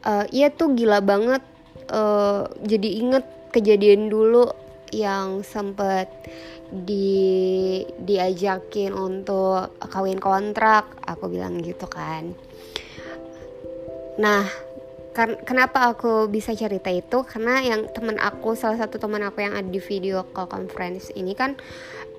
Uh, 0.00 0.24
iya 0.32 0.48
tuh 0.48 0.72
gila 0.72 1.04
banget 1.04 1.44
uh, 1.92 2.48
jadi 2.64 2.88
inget 3.04 3.24
kejadian 3.52 4.08
dulu 4.08 4.48
yang 4.90 5.42
sempet 5.46 6.10
di 6.70 7.82
diajakin 7.98 8.94
untuk 8.94 9.74
kawin 9.90 10.22
kontrak. 10.22 10.86
Aku 11.06 11.26
bilang 11.26 11.58
gitu 11.62 11.86
kan. 11.90 12.34
Nah 14.18 14.46
kan 15.10 15.34
kenapa 15.42 15.90
aku 15.90 16.30
bisa 16.30 16.54
cerita 16.54 16.86
itu? 16.88 17.26
Karena 17.26 17.58
yang 17.66 17.90
teman 17.90 18.16
aku 18.22 18.54
salah 18.54 18.78
satu 18.78 19.02
teman 19.02 19.26
aku 19.26 19.42
yang 19.42 19.58
ada 19.58 19.66
di 19.66 19.82
video 19.82 20.22
call 20.30 20.46
conference 20.46 21.10
ini 21.18 21.34
kan 21.34 21.58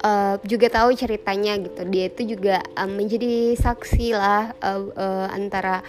uh, 0.04 0.36
juga 0.44 0.68
tahu 0.68 0.92
ceritanya 0.98 1.56
gitu. 1.62 1.88
Dia 1.88 2.12
itu 2.12 2.36
juga 2.36 2.60
um, 2.76 3.00
menjadi 3.00 3.56
saksi 3.56 4.12
lah 4.12 4.52
uh, 4.60 4.82
uh, 4.92 5.28
antara 5.32 5.80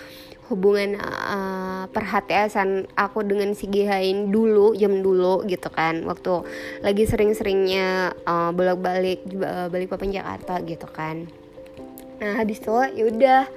hubungan 0.52 1.00
uh, 1.00 1.88
perhatian 1.88 2.84
aku 2.92 3.24
dengan 3.24 3.56
si 3.56 3.66
Gihain 3.72 4.28
dulu 4.28 4.76
jam 4.76 5.00
dulu 5.00 5.42
gitu 5.48 5.72
kan. 5.72 6.04
Waktu 6.04 6.44
lagi 6.84 7.08
sering-seringnya 7.08 8.12
uh, 8.28 8.52
bolak-balik 8.52 9.24
uh, 9.40 9.72
balik 9.72 9.88
papan 9.88 10.12
Jakarta 10.12 10.60
gitu 10.62 10.84
kan. 10.92 11.26
Nah 12.20 12.38
habis 12.38 12.60
itu 12.60 12.76
yaudah 13.00 13.48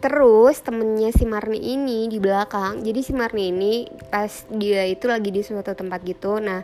terus 0.00 0.62
temennya 0.62 1.10
si 1.10 1.26
Marni 1.26 1.58
ini 1.58 2.06
di 2.06 2.22
belakang. 2.22 2.86
Jadi 2.86 3.00
si 3.02 3.12
Marni 3.12 3.50
ini 3.50 3.90
pas 4.08 4.46
dia 4.48 4.86
itu 4.86 5.10
lagi 5.10 5.34
di 5.34 5.42
suatu 5.42 5.74
tempat 5.74 6.00
gitu. 6.06 6.38
Nah 6.38 6.62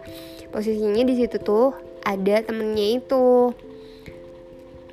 posisinya 0.54 1.02
di 1.02 1.18
situ 1.18 1.42
tuh 1.42 1.74
ada 2.06 2.40
temennya 2.46 3.02
itu. 3.02 3.50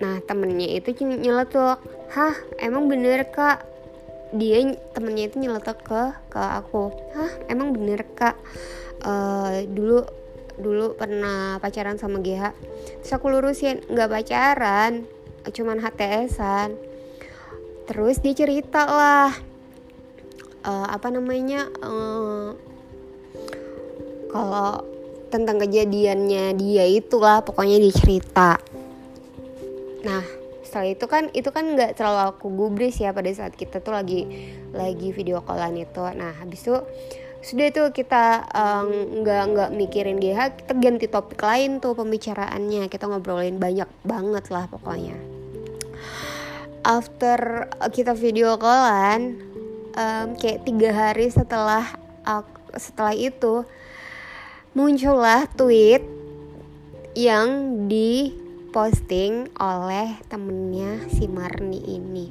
Nah 0.01 0.17
temennya 0.25 0.81
itu 0.81 0.91
nyeletuk 1.05 1.77
hah 2.09 2.35
emang 2.57 2.89
bener 2.89 3.29
kak 3.29 3.61
dia 4.35 4.77
temennya 4.93 5.29
itu 5.31 5.37
nyeletuk 5.41 5.81
ke 5.81 6.01
ke 6.29 6.41
aku. 6.41 6.93
Hah 7.17 7.31
emang 7.49 7.73
bener 7.73 8.05
kak? 8.13 8.37
Uh, 8.99 9.63
dulu 9.69 10.03
dulu 10.59 10.91
pernah 10.99 11.55
pacaran 11.63 11.95
sama 11.95 12.19
GH 12.19 12.51
terus 12.99 13.15
aku 13.15 13.31
lurusin 13.31 13.79
nggak 13.87 14.11
pacaran 14.11 15.07
cuman 15.47 15.79
HTSan 15.79 16.75
terus 17.87 18.19
dia 18.19 18.35
cerita 18.35 18.83
lah 18.83 19.31
uh, 20.67 20.87
apa 20.91 21.07
namanya 21.15 21.71
uh, 21.79 22.51
kalau 24.29 24.83
tentang 25.31 25.61
kejadiannya 25.61 26.53
dia 26.57 26.85
itulah 26.89 27.41
pokoknya 27.45 27.77
dia 27.81 27.93
cerita. 27.93 28.51
Nah 30.05 30.25
setelah 30.69 30.93
itu 30.93 31.05
kan 31.09 31.23
itu 31.33 31.49
kan 31.49 31.73
nggak 31.73 31.97
terlalu 31.97 32.29
aku 32.29 32.53
gubris 32.53 33.01
ya 33.01 33.09
pada 33.09 33.33
saat 33.33 33.57
kita 33.57 33.81
tuh 33.81 33.97
lagi 33.97 34.29
lagi 34.69 35.09
video 35.09 35.41
callan 35.41 35.81
itu. 35.81 36.05
Nah 36.13 36.37
habis 36.37 36.61
itu 36.61 36.77
sudah 37.41 37.73
itu 37.73 37.83
kita 37.89 38.45
nggak 39.17 39.41
um, 39.41 39.49
nggak 39.57 39.69
mikirin 39.73 40.21
GH 40.21 40.61
kita 40.61 40.73
ganti 40.77 41.09
topik 41.09 41.41
lain 41.41 41.81
tuh 41.81 41.97
pembicaraannya. 41.97 42.85
Kita 42.85 43.09
ngobrolin 43.09 43.57
banyak 43.57 43.89
banget 44.05 44.45
lah 44.53 44.69
pokoknya. 44.69 45.17
After 46.85 47.65
kita 47.89 48.13
video 48.13 48.53
callan 48.61 49.41
um, 49.97 50.37
kayak 50.37 50.69
tiga 50.69 50.93
hari 50.93 51.33
setelah 51.33 51.97
aku, 52.21 52.77
setelah 52.77 53.17
itu 53.17 53.65
muncullah 54.77 55.49
tweet 55.57 56.05
yang 57.17 57.75
di 57.89 58.31
posting 58.69 59.49
oleh 59.57 60.21
temennya 60.29 61.09
si 61.09 61.25
Marni 61.25 61.81
ini. 61.89 62.29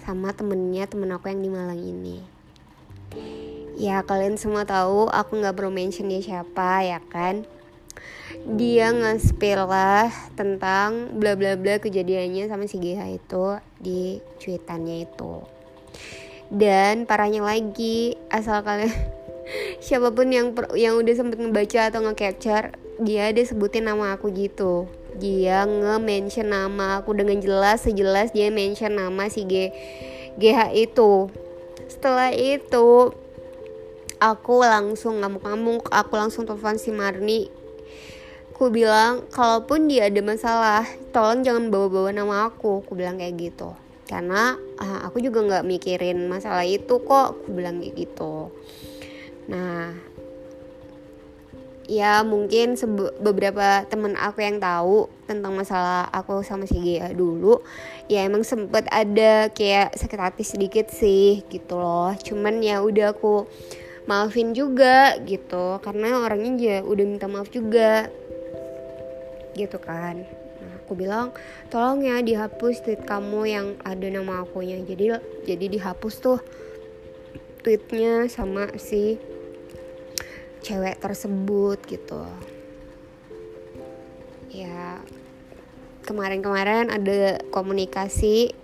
Sama 0.00 0.32
temennya 0.32 0.88
temen 0.88 1.12
aku 1.12 1.28
yang 1.28 1.44
di 1.44 1.50
Malang 1.52 1.76
ini. 1.76 2.16
Ya 3.76 4.00
kalian 4.00 4.40
semua 4.40 4.64
tahu 4.64 5.12
aku 5.12 5.44
nggak 5.44 5.52
perlu 5.52 5.68
mention 5.68 6.08
dia 6.08 6.24
siapa 6.24 6.88
ya 6.88 7.04
kan? 7.04 7.44
Dia 8.48 8.96
nge-spill 8.96 9.68
lah 9.68 10.08
tentang 10.32 11.20
bla 11.20 11.36
bla 11.36 11.60
bla 11.60 11.76
kejadiannya 11.76 12.48
sama 12.48 12.64
si 12.64 12.80
GH 12.80 13.00
itu 13.12 13.60
di 13.76 14.24
cuitannya 14.40 15.04
itu. 15.04 15.44
Dan 16.48 17.04
parahnya 17.04 17.44
lagi 17.44 18.16
asal 18.32 18.64
kalian 18.64 18.88
siapa 19.84 20.16
pun 20.16 20.32
yang 20.32 20.56
yang 20.72 20.96
udah 20.96 21.12
sempet 21.12 21.36
ngebaca 21.36 21.92
atau 21.92 22.00
nge-capture 22.08 22.72
dia 23.04 23.28
ada 23.28 23.42
sebutin 23.44 23.84
nama 23.84 24.16
aku 24.16 24.32
gitu 24.32 24.88
dia 25.20 25.68
nge-mention 25.68 26.48
nama 26.48 27.00
aku 27.02 27.12
dengan 27.12 27.36
jelas 27.40 27.84
sejelas 27.84 28.32
dia 28.32 28.48
mention 28.48 28.96
nama 28.96 29.28
si 29.28 29.44
G 29.44 29.72
GH 30.40 30.72
itu. 30.72 31.28
Setelah 31.88 32.32
itu 32.32 33.12
aku 34.16 34.54
langsung 34.64 35.20
ngamuk-ngamuk 35.20 35.90
aku 35.92 36.12
langsung 36.16 36.48
telepon 36.48 36.80
si 36.80 36.88
Marni. 36.94 37.52
Aku 38.52 38.70
bilang 38.70 39.26
kalaupun 39.34 39.90
dia 39.90 40.06
ada 40.06 40.22
masalah 40.22 40.86
tolong 41.10 41.42
jangan 41.42 41.68
bawa-bawa 41.68 42.14
nama 42.14 42.48
aku. 42.48 42.86
Aku 42.86 42.94
bilang 42.94 43.18
kayak 43.20 43.36
gitu. 43.36 43.74
Karena 44.06 44.54
uh, 44.78 45.08
aku 45.08 45.18
juga 45.18 45.42
nggak 45.42 45.66
mikirin 45.66 46.30
masalah 46.30 46.64
itu 46.64 47.02
kok. 47.02 47.42
Aku 47.42 47.48
bilang 47.52 47.82
kayak 47.82 48.08
gitu. 48.08 48.54
Nah 49.50 50.11
ya 51.92 52.24
mungkin 52.24 52.72
beberapa 53.20 53.84
temen 53.84 54.16
aku 54.16 54.40
yang 54.40 54.56
tahu 54.56 55.12
tentang 55.28 55.52
masalah 55.52 56.08
aku 56.08 56.40
sama 56.40 56.64
si 56.64 56.80
Gia 56.80 57.12
dulu 57.12 57.60
ya 58.08 58.24
emang 58.24 58.48
sempet 58.48 58.88
ada 58.88 59.52
kayak 59.52 59.92
sakit 60.00 60.20
hati 60.20 60.44
sedikit 60.44 60.88
sih 60.88 61.44
gitu 61.52 61.76
loh. 61.76 62.16
Cuman 62.16 62.64
ya 62.64 62.80
udah 62.80 63.12
aku 63.12 63.44
maafin 64.08 64.56
juga 64.56 65.20
gitu. 65.28 65.76
Karena 65.84 66.24
orangnya 66.24 66.56
ya 66.56 66.76
udah 66.80 67.04
minta 67.04 67.28
maaf 67.28 67.52
juga 67.52 68.08
gitu 69.52 69.76
kan. 69.76 70.24
Nah 70.64 70.72
aku 70.80 70.96
bilang 70.96 71.36
tolong 71.68 72.00
ya 72.08 72.24
dihapus 72.24 72.80
tweet 72.88 73.04
kamu 73.04 73.40
yang 73.52 73.66
ada 73.84 74.08
nama 74.08 74.48
akunya. 74.48 74.80
Jadi 74.80 75.12
jadi 75.44 75.66
dihapus 75.68 76.14
tuh 76.24 76.40
tweetnya 77.60 78.26
sama 78.32 78.74
si 78.80 79.20
cewek 80.62 81.02
tersebut 81.02 81.78
gitu. 81.90 82.22
Ya 84.48 85.02
kemarin-kemarin 86.06 86.88
ada 86.88 87.42
komunikasi. 87.50 88.54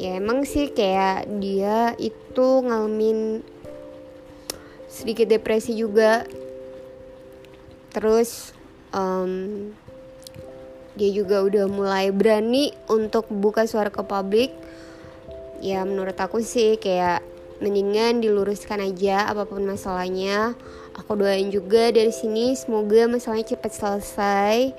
Ya 0.00 0.16
emang 0.16 0.48
sih 0.48 0.72
kayak 0.72 1.28
dia 1.44 1.92
itu 2.00 2.48
ngalamin 2.64 3.44
sedikit 4.88 5.28
depresi 5.28 5.76
juga. 5.76 6.24
Terus 7.90 8.54
um, 8.94 9.74
dia 10.96 11.10
juga 11.12 11.42
udah 11.44 11.66
mulai 11.68 12.12
berani 12.14 12.72
untuk 12.88 13.28
buka 13.28 13.66
suara 13.68 13.92
ke 13.92 14.00
publik. 14.02 14.52
Ya 15.60 15.84
menurut 15.84 16.16
aku 16.16 16.40
sih 16.40 16.80
kayak 16.80 17.20
mendingan 17.60 18.24
diluruskan 18.24 18.80
aja 18.80 19.28
apa 19.28 19.44
pun 19.44 19.68
masalahnya 19.68 20.56
Aku 21.00 21.16
doain 21.16 21.48
juga 21.48 21.88
dari 21.88 22.12
sini 22.12 22.52
semoga 22.52 23.08
masalahnya 23.08 23.56
cepat 23.56 23.72
selesai 23.72 24.76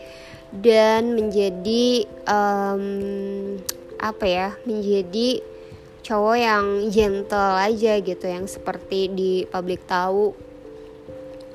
dan 0.53 1.17
menjadi 1.17 2.05
um, 2.29 3.57
apa 3.97 4.25
ya 4.29 4.49
menjadi 4.69 5.41
cowok 6.05 6.37
yang 6.37 6.65
gentle 6.93 7.57
aja 7.57 7.97
gitu 7.97 8.25
yang 8.29 8.45
seperti 8.45 9.09
di 9.09 9.31
publik 9.49 9.81
tahu. 9.89 10.37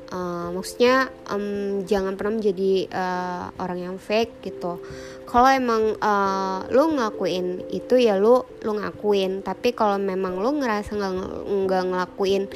Uh, 0.07 0.55
maksudnya 0.55 1.11
um, 1.31 1.83
jangan 1.87 2.14
pernah 2.18 2.38
menjadi 2.38 2.90
uh, 2.90 3.44
orang 3.62 3.90
yang 3.90 3.96
fake 4.02 4.42
gitu. 4.42 4.83
Kalau 5.26 5.50
emang 5.50 5.94
uh, 5.98 6.66
lu 6.74 6.94
ngakuin 6.94 7.70
itu 7.70 8.02
ya 8.02 8.18
lu 8.18 8.42
lu 8.66 8.83
ngakuin. 8.83 9.46
Tapi 9.46 9.74
kalau 9.79 9.94
memang 9.98 10.42
lu 10.42 10.59
ngerasa 10.59 10.90
nggak 10.94 11.14
nggak 11.46 11.83
ngelakuin 11.90 12.50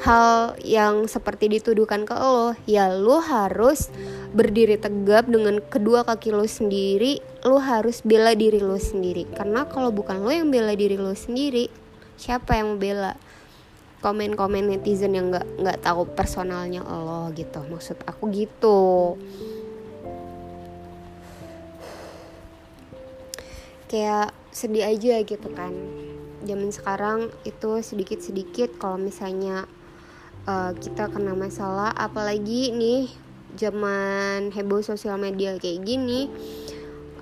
hal 0.00 0.56
yang 0.64 1.04
seperti 1.04 1.60
dituduhkan 1.60 2.08
ke 2.08 2.16
lo 2.16 2.56
ya 2.64 2.88
lo 2.88 3.20
harus 3.20 3.92
berdiri 4.32 4.80
tegap 4.80 5.28
dengan 5.28 5.60
kedua 5.60 6.08
kaki 6.08 6.32
lo 6.32 6.48
sendiri. 6.48 7.20
Lo 7.44 7.60
harus 7.60 8.00
bela 8.00 8.32
diri 8.32 8.60
lo 8.60 8.80
sendiri. 8.80 9.28
Karena 9.28 9.68
kalau 9.68 9.92
bukan 9.92 10.24
lo 10.24 10.32
yang 10.32 10.48
bela 10.48 10.72
diri 10.72 10.96
lo 10.96 11.12
sendiri 11.12 11.68
siapa 12.16 12.56
yang 12.56 12.80
bela? 12.80 13.16
Komen-komen 14.00 14.72
netizen 14.72 15.12
yang 15.12 15.28
nggak 15.28 15.60
nggak 15.60 15.78
tahu 15.84 16.08
personalnya 16.16 16.80
lo 16.80 17.28
gitu. 17.36 17.60
Maksud 17.68 18.00
aku 18.08 18.32
gitu. 18.32 19.20
Kayak 23.92 24.32
sedih 24.48 24.88
aja 24.88 25.20
gitu 25.20 25.48
kan. 25.52 25.76
Zaman 26.40 26.72
sekarang 26.72 27.28
itu 27.44 27.84
sedikit-sedikit 27.84 28.80
kalau 28.80 28.96
misalnya 28.96 29.68
uh, 30.46 30.72
kita 30.76 31.10
kena 31.10 31.36
masalah 31.36 31.92
apalagi 31.92 32.72
nih 32.72 33.10
zaman 33.58 34.54
heboh 34.54 34.80
sosial 34.80 35.18
media 35.18 35.58
kayak 35.58 35.82
gini. 35.84 36.30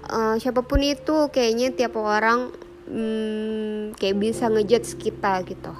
Uh, 0.09 0.41
siapa 0.41 0.65
pun 0.65 0.81
itu 0.81 1.29
kayaknya 1.29 1.73
tiap 1.75 1.97
orang 2.01 2.53
hmm, 2.89 3.97
kayak 3.97 4.17
bisa 4.17 4.49
ngejudge 4.49 4.97
kita 4.97 5.45
gitu. 5.45 5.73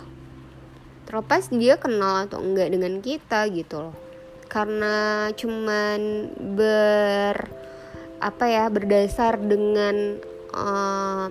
Terlepas 1.09 1.49
dia 1.49 1.81
kenal 1.81 2.29
atau 2.29 2.41
enggak 2.41 2.69
dengan 2.69 3.01
kita 3.01 3.49
gitu 3.49 3.89
loh. 3.89 3.97
Karena 4.49 5.29
cuman 5.33 6.01
ber 6.57 7.37
apa 8.19 8.45
ya 8.51 8.67
berdasar 8.67 9.39
dengan 9.39 10.19
uh, 10.53 11.31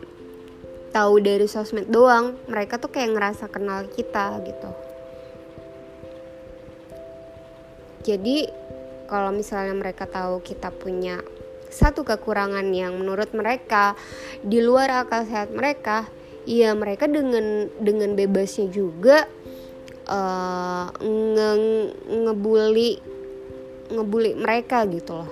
tahu 0.95 1.19
dari 1.19 1.45
sosmed 1.45 1.91
doang 1.91 2.39
mereka 2.47 2.79
tuh 2.79 2.87
kayak 2.87 3.11
ngerasa 3.11 3.51
kenal 3.51 3.85
kita 3.91 4.39
gitu 4.47 4.71
jadi 8.07 8.47
kalau 9.11 9.35
misalnya 9.35 9.75
mereka 9.75 10.07
tahu 10.07 10.39
kita 10.39 10.71
punya 10.71 11.19
satu 11.67 12.07
kekurangan 12.07 12.71
yang 12.71 12.95
menurut 12.95 13.35
mereka 13.35 13.99
di 14.39 14.63
luar 14.63 15.03
akal 15.03 15.27
sehat 15.27 15.51
mereka 15.51 16.07
ya 16.47 16.71
mereka 16.71 17.11
dengan 17.11 17.67
dengan 17.83 18.15
bebasnya 18.15 18.71
juga 18.71 19.27
uh, 20.07 20.87
nge 21.03 21.51
ngebully 22.07 22.91
ngebully 23.91 24.31
mereka 24.39 24.87
gitu 24.87 25.23
loh. 25.23 25.31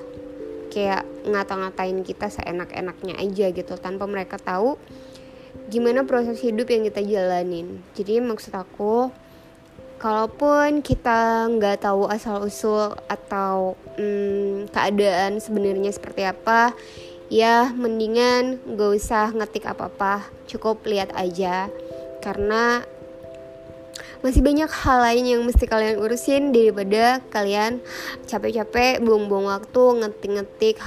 Kayak 0.67 1.07
ngata-ngatain 1.23 2.03
kita 2.03 2.27
seenak-enaknya 2.27 3.15
aja 3.15 3.47
gitu 3.55 3.79
tanpa 3.79 4.03
mereka 4.03 4.35
tahu 4.35 4.75
gimana 5.71 6.03
proses 6.03 6.43
hidup 6.43 6.67
yang 6.67 6.83
kita 6.83 6.99
jalanin. 6.99 7.79
Jadi 7.95 8.19
maksud 8.19 8.51
aku 8.51 9.07
kalaupun 10.05 10.85
kita 10.85 11.49
nggak 11.49 11.81
tahu 11.81 12.05
asal 12.05 12.45
usul 12.45 12.93
atau 13.09 13.73
hmm, 13.97 14.69
keadaan 14.69 15.41
sebenarnya 15.41 15.89
seperti 15.89 16.29
apa 16.29 16.77
ya 17.33 17.73
mendingan 17.73 18.61
gak 18.77 18.91
usah 19.01 19.33
ngetik 19.33 19.65
apa-apa. 19.65 20.21
Cukup 20.45 20.85
lihat 20.85 21.09
aja. 21.17 21.73
Karena 22.21 22.85
masih 24.21 24.45
banyak 24.45 24.69
hal 24.69 24.97
lain 25.09 25.25
yang 25.25 25.41
mesti 25.41 25.65
kalian 25.65 25.97
urusin 25.97 26.53
daripada 26.53 27.21
kalian 27.33 27.81
capek-capek 28.29 29.01
buang-buang 29.01 29.49
waktu 29.49 30.05
ngetik-ngetik 30.05 30.81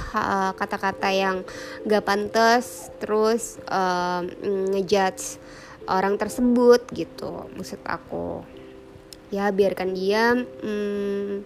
kata-kata 0.55 1.11
yang 1.11 1.43
gak 1.87 2.03
pantas 2.03 2.91
terus 2.99 3.59
um, 3.71 4.27
ngejudge 4.75 5.39
orang 5.87 6.19
tersebut 6.19 6.83
gitu 6.91 7.47
maksud 7.55 7.79
aku 7.87 8.58
ya 9.29 9.53
biarkan 9.53 9.89
dia 9.93 10.33
um, 10.65 11.45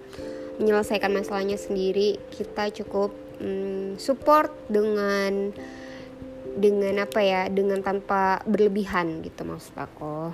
menyelesaikan 0.60 1.12
masalahnya 1.12 1.60
sendiri. 1.60 2.19
Kita 2.32 2.72
cukup 2.84 3.12
um, 3.43 3.96
support 4.00 4.52
dengan 4.72 5.52
dengan 6.54 7.02
apa 7.02 7.19
ya 7.22 7.41
dengan 7.50 7.82
tanpa 7.82 8.41
berlebihan 8.46 9.26
gitu 9.26 9.41
maksud 9.43 9.74
aku. 9.76 10.32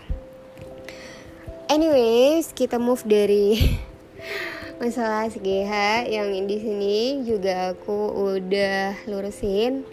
Anyways 1.69 2.51
kita 2.51 2.81
move 2.81 3.05
dari 3.05 3.55
masalah 4.81 5.29
SGH 5.29 6.05
yang 6.09 6.33
di 6.49 6.57
sini 6.59 6.97
juga 7.23 7.73
aku 7.73 8.33
udah 8.35 9.05
lurusin. 9.07 9.85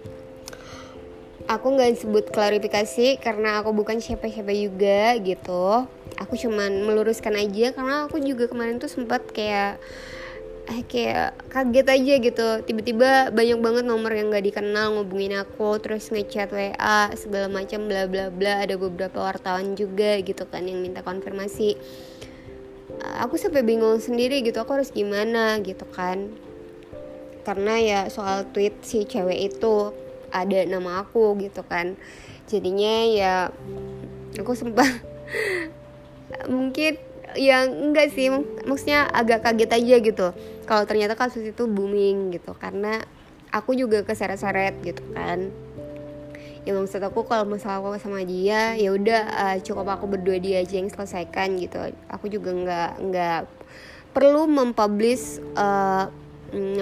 Aku 1.47 1.79
nggak 1.79 1.95
sebut 2.03 2.27
klarifikasi 2.35 3.23
karena 3.23 3.62
aku 3.62 3.71
bukan 3.71 4.03
siapa-siapa 4.03 4.51
juga 4.51 5.14
gitu 5.23 5.87
aku 6.27 6.35
cuman 6.35 6.83
meluruskan 6.83 7.39
aja 7.39 7.71
karena 7.71 8.11
aku 8.11 8.19
juga 8.19 8.51
kemarin 8.51 8.83
tuh 8.83 8.91
sempat 8.91 9.23
kayak 9.31 9.79
eh, 10.67 10.83
kayak 10.83 11.39
kaget 11.47 11.87
aja 11.87 12.15
gitu. 12.19 12.47
Tiba-tiba 12.67 13.31
banyak 13.31 13.59
banget 13.62 13.85
nomor 13.87 14.11
yang 14.11 14.35
gak 14.35 14.43
dikenal 14.43 14.99
ngubungin 14.99 15.39
aku 15.39 15.79
terus 15.79 16.11
ngechat 16.11 16.51
WA 16.51 17.15
segala 17.15 17.47
macam 17.47 17.87
bla 17.87 18.11
bla 18.11 18.35
bla. 18.35 18.67
Ada 18.67 18.75
beberapa 18.75 19.23
wartawan 19.23 19.79
juga 19.79 20.19
gitu 20.19 20.43
kan 20.51 20.67
yang 20.67 20.83
minta 20.83 21.07
konfirmasi. 21.07 21.79
Aku 23.23 23.39
sampai 23.39 23.62
bingung 23.62 24.03
sendiri 24.03 24.43
gitu 24.43 24.59
aku 24.59 24.83
harus 24.83 24.91
gimana 24.91 25.62
gitu 25.62 25.87
kan. 25.95 26.35
Karena 27.47 27.79
ya 27.79 28.01
soal 28.11 28.43
tweet 28.51 28.83
si 28.83 29.07
cewek 29.07 29.55
itu 29.55 29.95
ada 30.35 30.67
nama 30.67 31.07
aku 31.07 31.39
gitu 31.39 31.62
kan. 31.62 31.95
Jadinya 32.51 33.07
ya 33.07 33.35
aku 34.35 34.59
sempat 34.59 34.91
mungkin 36.51 36.99
yang 37.37 37.93
enggak 37.93 38.15
sih. 38.15 38.33
Maksudnya 38.65 39.11
agak 39.11 39.45
kaget 39.45 39.71
aja 39.77 39.97
gitu. 40.01 40.27
Kalau 40.67 40.83
ternyata 40.89 41.15
kasus 41.15 41.45
itu 41.47 41.69
booming 41.69 42.35
gitu. 42.35 42.57
Karena 42.57 43.03
aku 43.53 43.77
juga 43.77 44.03
keseret-seret 44.03 44.83
gitu 44.83 45.03
kan. 45.15 45.53
Ya 46.67 46.75
maksud 46.75 46.99
aku 46.99 47.23
kalau 47.31 47.47
masalah 47.47 47.79
aku 47.79 47.95
sama 48.03 48.27
dia 48.27 48.75
ya 48.75 48.91
udah 48.91 49.23
uh, 49.31 49.57
cukup 49.62 49.87
aku 49.87 50.11
berdua 50.11 50.43
dia 50.43 50.59
aja 50.67 50.83
yang 50.83 50.91
selesaikan 50.91 51.55
gitu. 51.62 51.79
Aku 52.11 52.27
juga 52.27 52.51
nggak 52.51 52.91
nggak 53.07 53.41
perlu 54.11 54.51
mempublish 54.51 55.39
uh, 55.55 56.11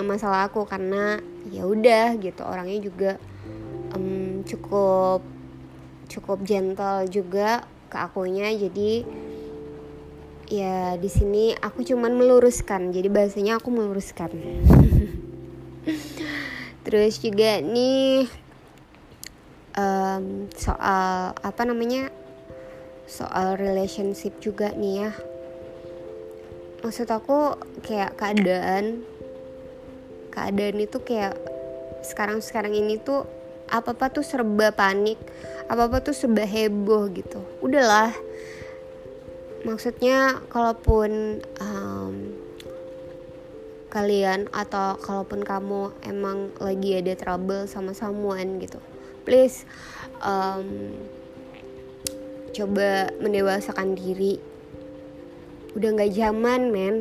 masalah 0.00 0.48
aku. 0.48 0.64
Karena 0.64 1.20
ya 1.52 1.68
udah 1.68 2.16
gitu. 2.16 2.40
Orangnya 2.40 2.80
juga 2.80 3.10
um, 3.92 4.40
cukup 4.48 5.20
cukup 6.08 6.38
gentle 6.48 7.04
juga 7.12 7.68
ke 7.92 7.96
akunya. 8.00 8.48
Jadi 8.56 9.04
ya 10.48 10.96
di 11.00 11.08
sini 11.08 11.56
aku 11.56 11.84
cuman 11.84 12.16
meluruskan. 12.16 12.92
Jadi 12.92 13.08
bahasanya 13.08 13.60
aku 13.60 13.72
meluruskan. 13.72 14.30
Terus 16.84 17.16
juga 17.20 17.64
nih 17.64 18.28
um, 19.78 20.48
soal 20.52 21.32
apa 21.32 21.62
namanya 21.64 22.12
soal 23.08 23.56
relationship 23.56 24.36
juga 24.40 24.72
nih 24.76 25.08
ya. 25.08 25.10
Maksud 26.84 27.08
aku 27.08 27.56
kayak 27.80 28.20
keadaan 28.20 29.00
keadaan 30.28 30.76
itu 30.82 31.00
kayak 31.00 31.40
sekarang 32.04 32.44
sekarang 32.44 32.76
ini 32.76 33.00
tuh 33.00 33.24
apa 33.72 33.96
apa 33.96 34.12
tuh 34.12 34.20
serba 34.20 34.76
panik 34.76 35.16
apa 35.72 35.88
apa 35.88 36.04
tuh 36.04 36.12
serba 36.12 36.44
heboh 36.44 37.08
gitu. 37.16 37.40
Udahlah 37.64 38.12
maksudnya 39.64 40.44
kalaupun 40.52 41.40
um, 41.60 42.14
kalian 43.90 44.46
atau 44.52 45.00
kalaupun 45.00 45.42
kamu 45.42 45.90
emang 46.04 46.50
lagi 46.60 46.98
ada 46.98 47.14
trouble 47.16 47.66
sama 47.66 47.96
someone 47.96 48.60
gitu 48.60 48.78
please 49.24 49.64
um, 50.20 50.92
coba 52.54 53.10
mendewasakan 53.18 53.98
diri. 53.98 54.38
Udah 55.74 55.90
nggak 55.90 56.14
zaman 56.14 56.70
men. 56.70 56.96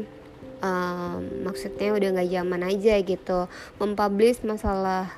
Um, 0.63 1.43
maksudnya 1.43 1.93
udah 1.93 2.09
nggak 2.17 2.31
zaman 2.33 2.61
aja 2.65 2.95
gitu. 3.05 3.39
Mempublish 3.77 4.41
masalah 4.41 5.13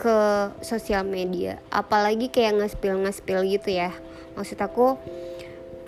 ke 0.00 0.48
sosial 0.64 1.04
media. 1.04 1.60
Apalagi 1.68 2.32
kayak 2.32 2.62
nge-spill 2.62 3.04
nge-spill 3.04 3.44
gitu 3.44 3.68
ya. 3.76 3.92
Maksud 4.34 4.58
aku 4.58 4.96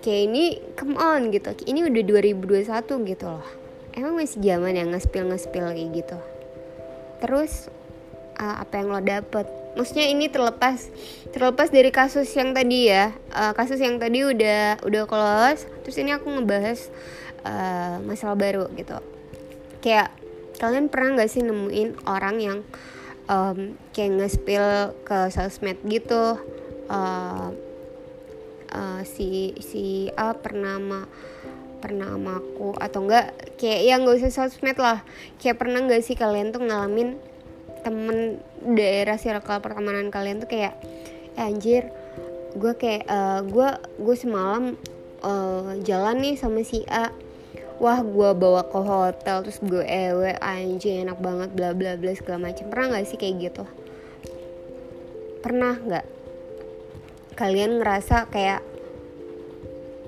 kayak 0.06 0.22
ini 0.30 0.44
come 0.78 0.94
on 0.94 1.34
gitu. 1.34 1.50
Ini 1.66 1.90
udah 1.90 2.02
2021 2.38 3.10
gitu 3.10 3.26
loh. 3.26 3.46
Emang 3.90 4.14
masih 4.14 4.38
zaman 4.38 4.78
yang 4.78 4.94
nge-spill 4.94 5.26
nge-spill 5.26 5.66
kayak 5.74 5.90
gitu? 5.98 6.18
Terus 7.18 7.66
uh, 8.38 8.62
apa 8.62 8.78
yang 8.78 8.94
lo 8.94 9.02
dapet? 9.02 9.50
Maksudnya 9.74 10.06
ini 10.06 10.30
terlepas 10.30 10.86
terlepas 11.34 11.74
dari 11.74 11.90
kasus 11.90 12.30
yang 12.38 12.54
tadi 12.54 12.86
ya. 12.86 13.10
Uh, 13.34 13.50
kasus 13.58 13.82
yang 13.82 13.98
tadi 13.98 14.22
udah 14.22 14.78
udah 14.86 15.02
close 15.10 15.66
terus 15.82 15.98
ini 15.98 16.14
aku 16.14 16.30
ngebahas 16.30 16.86
uh, 17.42 17.98
masalah 18.06 18.38
baru 18.38 18.70
gitu. 18.78 18.94
Kayak 19.82 20.14
kalian 20.62 20.86
pernah 20.86 21.18
nggak 21.18 21.30
sih 21.34 21.42
nemuin 21.42 22.06
orang 22.06 22.36
yang 22.38 22.58
um, 23.26 23.74
kayak 23.90 24.22
nge-spill 24.22 24.94
ke 25.02 25.34
sosmed 25.34 25.82
gitu? 25.90 26.38
Uh, 26.86 27.65
uh, 28.72 29.02
si 29.06 29.54
si 29.60 30.08
A 30.14 30.34
pernah 30.34 30.80
ma 30.80 31.00
pernah 31.76 32.16
sama 32.16 32.40
aku 32.40 32.74
atau 32.80 33.04
enggak 33.04 33.36
kayak 33.60 33.82
yang 33.84 34.02
gak 34.02 34.18
usah 34.18 34.32
sosmed 34.32 34.78
lah. 34.80 35.04
Kayak 35.38 35.60
pernah 35.60 35.84
nggak 35.84 36.02
sih 36.02 36.16
kalian 36.18 36.50
tuh 36.50 36.64
ngalamin 36.64 37.20
temen 37.86 38.42
daerah 38.74 39.14
circle 39.14 39.62
pertemanan 39.62 40.10
kalian 40.10 40.42
tuh 40.42 40.50
kayak 40.50 40.74
eh, 41.38 41.46
anjir 41.46 41.86
gue 42.56 42.72
kayak 42.74 43.04
uh, 43.06 43.44
gue 43.44 43.68
gue 44.00 44.16
semalam 44.16 44.74
uh, 45.22 45.76
jalan 45.84 46.16
nih 46.24 46.34
sama 46.40 46.64
si 46.64 46.82
A. 46.88 47.12
Wah 47.76 48.00
gue 48.00 48.30
bawa 48.32 48.64
ke 48.64 48.80
hotel 48.80 49.44
terus 49.44 49.60
gue 49.60 49.84
ewe 49.84 50.32
anjir 50.40 51.04
enak 51.04 51.20
banget 51.20 51.52
bla 51.52 51.76
bla 51.76 52.00
bla 52.00 52.16
segala 52.16 52.48
macam 52.48 52.72
pernah 52.72 52.96
nggak 52.96 53.04
sih 53.04 53.20
kayak 53.20 53.52
gitu? 53.52 53.64
Pernah 55.44 55.76
nggak 55.76 56.15
kalian 57.36 57.78
ngerasa 57.78 58.32
kayak 58.32 58.64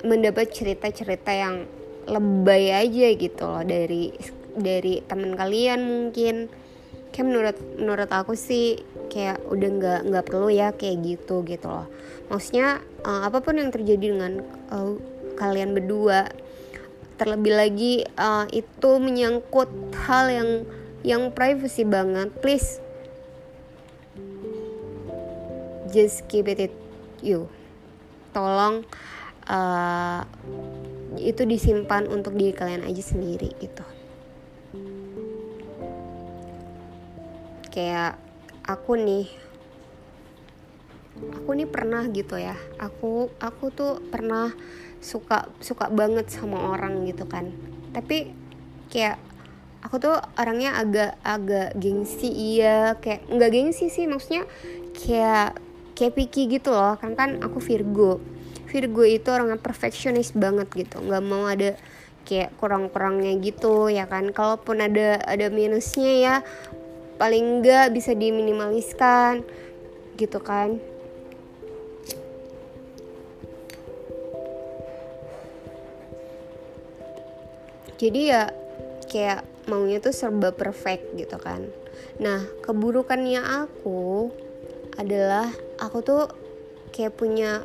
mendapat 0.03 0.49
cerita-cerita 0.51 1.31
yang 1.31 1.69
lebay 2.09 2.73
aja 2.73 3.09
gitu 3.15 3.45
loh 3.45 3.63
dari 3.63 4.17
dari 4.57 5.05
teman 5.05 5.37
kalian 5.37 5.81
mungkin. 5.85 6.49
Kayak 7.13 7.27
menurut 7.29 7.57
menurut 7.77 8.11
aku 8.11 8.33
sih 8.33 8.81
kayak 9.13 9.45
udah 9.49 9.71
nggak 9.81 10.01
nggak 10.09 10.25
perlu 10.25 10.49
ya 10.49 10.73
kayak 10.73 11.05
gitu 11.05 11.45
gitu 11.45 11.69
loh. 11.69 11.87
Maksudnya 12.33 12.81
uh, 13.05 13.29
apa 13.29 13.45
pun 13.45 13.61
yang 13.61 13.69
terjadi 13.69 14.17
dengan 14.17 14.41
uh, 14.73 14.97
kalian 15.37 15.77
berdua 15.77 16.29
terlebih 17.19 17.53
lagi 17.53 17.95
uh, 18.17 18.47
itu 18.55 18.91
menyangkut 19.03 19.69
hal 20.09 20.33
yang 20.33 20.51
yang 21.05 21.23
privacy 21.33 21.85
banget. 21.85 22.33
Please 22.41 22.81
just 25.93 26.29
keep 26.29 26.49
it 26.49 26.71
you 27.23 27.51
tolong 28.31 28.85
uh, 29.49 30.23
itu 31.19 31.43
disimpan 31.49 32.07
untuk 32.07 32.37
diri 32.37 32.53
kalian 32.53 32.85
aja 32.85 33.03
sendiri 33.03 33.51
gitu. 33.59 33.85
Kayak 37.73 38.19
aku 38.67 38.99
nih 38.99 39.27
aku 41.19 41.51
nih 41.59 41.67
pernah 41.67 42.07
gitu 42.15 42.39
ya 42.39 42.55
aku 42.79 43.27
aku 43.43 43.75
tuh 43.75 43.99
pernah 44.07 44.55
suka 45.03 45.51
suka 45.59 45.91
banget 45.91 46.31
sama 46.31 46.75
orang 46.75 47.07
gitu 47.09 47.25
kan. 47.27 47.51
Tapi 47.91 48.31
kayak 48.93 49.19
aku 49.83 49.97
tuh 50.03 50.17
orangnya 50.37 50.75
agak 50.79 51.19
agak 51.23 51.75
gengsi 51.79 52.29
iya 52.29 52.99
kayak 52.99 53.31
nggak 53.31 53.51
gengsi 53.55 53.87
sih 53.89 54.11
maksudnya 54.11 54.45
kayak 54.95 55.55
kayak 55.99 56.15
picky 56.15 56.47
gitu 56.47 56.71
loh. 56.71 56.95
Kan 56.95 57.19
kan 57.19 57.43
aku 57.43 57.59
Virgo. 57.59 58.23
Virgo 58.71 59.03
itu 59.03 59.27
orangnya 59.35 59.59
perfeksionis 59.59 60.31
banget 60.31 60.71
gitu. 60.71 61.03
Nggak 61.03 61.25
mau 61.27 61.51
ada 61.51 61.75
kayak 62.23 62.55
kurang-kurangnya 62.63 63.35
gitu 63.43 63.91
ya 63.91 64.07
kan? 64.07 64.31
Kalaupun 64.31 64.79
ada 64.79 65.19
ada 65.27 65.51
minusnya 65.51 66.13
ya 66.15 66.35
paling 67.19 67.59
enggak 67.59 67.91
bisa 67.91 68.15
diminimaliskan 68.15 69.43
gitu 70.15 70.39
kan. 70.39 70.79
Jadi 77.99 78.31
ya 78.31 78.55
kayak 79.11 79.43
maunya 79.67 79.99
tuh 79.99 80.15
serba 80.15 80.55
perfect 80.55 81.19
gitu 81.19 81.35
kan. 81.43 81.67
Nah 82.23 82.47
keburukannya 82.63 83.43
aku 83.43 84.31
adalah 84.99 85.47
aku 85.79 85.99
tuh 86.03 86.25
kayak 86.91 87.15
punya 87.15 87.63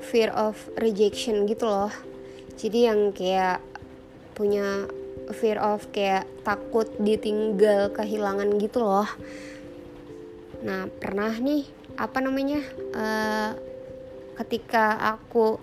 fear 0.00 0.32
of 0.32 0.56
rejection 0.80 1.44
gitu 1.44 1.68
loh. 1.68 1.92
Jadi 2.56 2.88
yang 2.88 3.12
kayak 3.12 3.60
punya 4.32 4.88
fear 5.36 5.60
of 5.60 5.84
kayak 5.92 6.24
takut 6.40 6.88
ditinggal 6.96 7.92
kehilangan 7.92 8.56
gitu 8.56 8.80
loh. 8.80 9.08
Nah 10.64 10.88
pernah 10.88 11.36
nih 11.36 11.68
apa 11.96 12.18
namanya 12.24 12.60
uh, 12.96 13.50
ketika 14.44 15.16
aku 15.16 15.60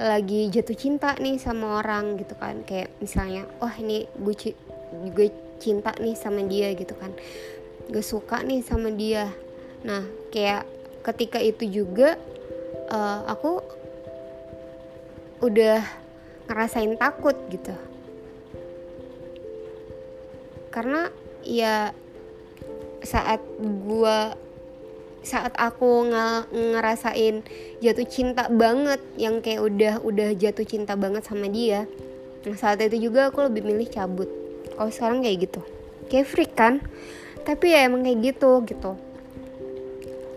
lagi 0.00 0.48
jatuh 0.48 0.76
cinta 0.76 1.12
nih 1.20 1.36
sama 1.36 1.84
orang 1.84 2.16
gitu 2.16 2.32
kan 2.40 2.64
kayak 2.64 2.88
misalnya 3.04 3.44
wah 3.60 3.72
ini 3.76 4.08
gue 4.16 4.56
gue 5.12 5.28
cinta 5.60 5.92
nih 6.00 6.16
sama 6.16 6.40
dia 6.48 6.72
gitu 6.72 6.96
kan. 6.96 7.12
Gue 7.92 8.00
suka 8.00 8.40
nih 8.40 8.64
sama 8.64 8.88
dia 8.94 9.28
nah 9.80 10.04
kayak 10.28 10.68
ketika 11.00 11.40
itu 11.40 11.64
juga 11.82 12.20
uh, 12.92 13.24
aku 13.24 13.64
udah 15.40 15.80
ngerasain 16.50 16.98
takut 17.00 17.36
gitu. 17.48 17.72
Karena 20.68 21.08
ya 21.40 21.96
saat 23.00 23.40
gua 23.86 24.36
saat 25.20 25.52
aku 25.56 26.08
ng 26.08 26.48
ngerasain 26.76 27.44
jatuh 27.84 28.08
cinta 28.08 28.48
banget 28.48 29.00
yang 29.20 29.44
kayak 29.44 29.60
udah 29.60 29.94
udah 30.00 30.32
jatuh 30.32 30.64
cinta 30.64 30.96
banget 30.96 31.28
sama 31.28 31.44
dia 31.44 31.84
nah 32.40 32.56
saat 32.56 32.80
itu 32.80 33.12
juga 33.12 33.28
aku 33.28 33.44
lebih 33.44 33.60
milih 33.68 33.84
cabut. 33.92 34.24
Kalau 34.72 34.88
sekarang 34.88 35.20
kayak 35.20 35.44
gitu. 35.44 35.60
Kayak 36.08 36.24
freak 36.24 36.52
kan? 36.56 36.80
Tapi 37.44 37.76
ya 37.76 37.84
emang 37.84 38.00
kayak 38.00 38.32
gitu 38.32 38.64
gitu 38.64 39.09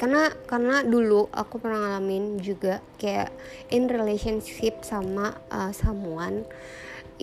karena 0.04 0.36
karena 0.52 0.84
dulu 0.84 1.32
aku 1.32 1.64
pernah 1.64 1.80
ngalamin 1.80 2.36
juga 2.44 2.84
kayak 3.00 3.32
in 3.72 3.88
relationship 3.88 4.84
sama 4.84 5.32
uh, 5.48 5.72
someone 5.72 6.44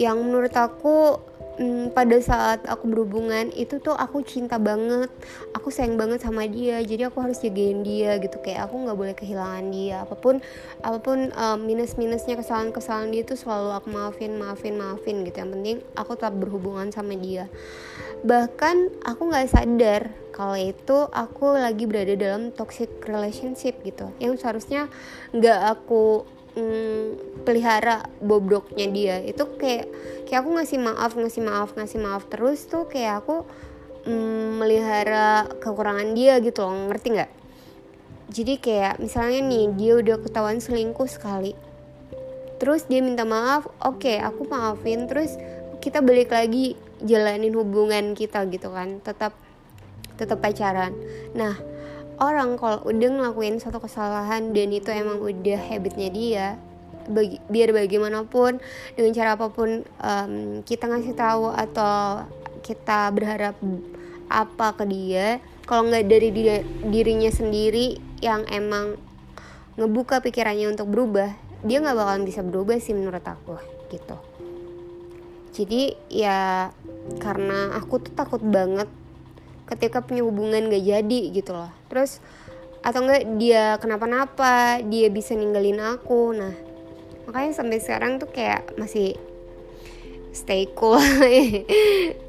yang 0.01 0.17
menurut 0.17 0.57
aku 0.57 1.21
hmm, 1.61 1.93
pada 1.93 2.17
saat 2.25 2.65
aku 2.65 2.89
berhubungan 2.89 3.53
itu 3.53 3.77
tuh 3.85 3.93
aku 3.93 4.25
cinta 4.25 4.57
banget 4.57 5.13
aku 5.53 5.69
sayang 5.69 6.01
banget 6.01 6.25
sama 6.25 6.49
dia 6.49 6.81
jadi 6.81 7.13
aku 7.13 7.21
harus 7.21 7.45
jagain 7.45 7.85
dia 7.85 8.17
gitu. 8.17 8.41
Kayak 8.41 8.73
aku 8.73 8.81
nggak 8.81 8.97
boleh 8.97 9.13
kehilangan 9.13 9.69
dia. 9.69 10.01
Apa 10.09 10.17
pun 10.17 10.41
apa 10.81 10.99
pun 11.05 11.29
um, 11.37 11.59
minus 11.61 12.01
minusnya 12.01 12.41
kesalahan 12.41 12.73
kesalahan 12.73 13.13
dia 13.13 13.29
tuh 13.29 13.37
selalu 13.37 13.77
aku 13.77 13.89
maafin 13.93 14.41
maafin 14.41 14.81
maafin 14.81 15.21
gitu. 15.29 15.37
Yang 15.37 15.51
penting 15.53 15.77
aku 16.01 16.17
tetap 16.17 16.33
berhubungan 16.33 16.89
sama 16.89 17.13
dia 17.13 17.45
bahkan 18.21 18.93
aku 19.05 19.33
nggak 19.33 19.49
sadar 19.49 20.03
kalau 20.31 20.57
itu 20.57 21.09
aku 21.13 21.57
lagi 21.57 21.85
berada 21.85 22.17
dalam 22.17 22.49
toxic 22.53 22.89
relationship 23.05 23.77
gitu. 23.85 24.09
Yang 24.17 24.41
seharusnya 24.41 24.89
nggak 25.37 25.61
aku 25.77 26.25
mm, 26.57 27.05
pelihara 27.45 28.09
bobroknya 28.25 28.87
dia. 28.89 29.17
Itu 29.21 29.57
kayak 29.61 29.91
kayak 30.25 30.41
aku 30.41 30.51
ngasih 30.57 30.79
maaf 30.81 31.13
ngasih 31.13 31.43
maaf 31.45 31.71
ngasih 31.77 31.99
maaf 32.01 32.25
terus 32.33 32.65
tuh 32.65 32.89
kayak 32.89 33.21
aku 33.25 33.45
mm, 34.09 34.65
melihara 34.65 35.45
kekurangan 35.61 36.17
dia 36.17 36.41
gitu 36.41 36.65
loh. 36.65 36.89
Ngerti 36.89 37.09
nggak? 37.21 37.33
Jadi 38.31 38.55
kayak 38.63 39.03
misalnya 39.03 39.43
nih 39.43 39.65
dia 39.75 39.93
udah 39.99 40.17
ketahuan 40.23 40.63
selingkuh 40.63 41.11
sekali. 41.11 41.53
Terus 42.61 42.85
dia 42.87 43.01
minta 43.01 43.25
maaf 43.25 43.67
oke 43.83 44.05
okay, 44.05 44.17
aku 44.23 44.47
maafin. 44.47 45.05
Terus 45.05 45.37
kita 45.81 46.05
balik 46.05 46.31
lagi 46.33 46.77
jalanin 47.01 47.57
hubungan 47.57 48.13
kita 48.13 48.45
gitu 48.49 48.71
kan. 48.71 49.01
Tetap 49.01 49.33
tetap 50.21 50.39
pacaran. 50.39 50.93
Nah 51.33 51.57
orang 52.21 52.61
kalau 52.61 52.85
udah 52.85 53.09
ngelakuin 53.09 53.57
satu 53.57 53.81
kesalahan 53.81 54.53
dan 54.53 54.69
itu 54.71 54.93
emang 54.93 55.25
udah 55.25 55.61
habitnya 55.73 56.09
dia 56.13 56.47
bagi, 57.09 57.41
biar 57.49 57.73
bagaimanapun 57.73 58.61
dengan 58.95 59.13
cara 59.17 59.35
apa 59.35 59.49
pun 59.49 59.83
um, 59.83 60.61
kita 60.63 60.85
ngasih 60.87 61.17
tahu 61.17 61.49
atau 61.49 62.29
kita 62.61 63.09
berharap 63.17 63.57
apa 64.29 64.77
ke 64.77 64.85
dia 64.87 65.41
kalau 65.65 65.89
nggak 65.89 66.07
dari 66.07 66.29
dia, 66.31 66.57
dirinya 66.85 67.33
sendiri 67.33 67.97
yang 68.21 68.45
emang 68.53 69.01
ngebuka 69.81 70.21
pikirannya 70.21 70.69
untuk 70.69 70.93
berubah 70.93 71.33
dia 71.65 71.81
nggak 71.81 71.97
bakalan 71.97 72.29
bisa 72.29 72.45
berubah 72.45 72.77
sih 72.77 72.93
menurut 72.93 73.25
aku 73.25 73.57
gitu 73.89 74.30
jadi 75.51 75.99
ya 76.07 76.71
karena 77.19 77.75
aku 77.75 77.99
tuh 77.99 78.15
takut 78.15 78.39
banget 78.39 78.87
ketika 79.67 80.03
punya 80.03 80.23
hubungan 80.23 80.71
gak 80.71 80.83
jadi 80.83 81.21
gitu 81.35 81.55
loh. 81.55 81.71
Terus 81.91 82.23
atau 82.81 83.05
enggak 83.05 83.29
dia 83.37 83.77
kenapa-napa 83.77 84.81
dia 84.87 85.11
bisa 85.11 85.35
ninggalin 85.35 85.83
aku. 85.83 86.35
Nah 86.35 86.55
makanya 87.27 87.53
sampai 87.55 87.79
sekarang 87.79 88.19
tuh 88.19 88.31
kayak 88.31 88.75
masih 88.79 89.19
stay 90.31 90.71
cool. 90.75 90.99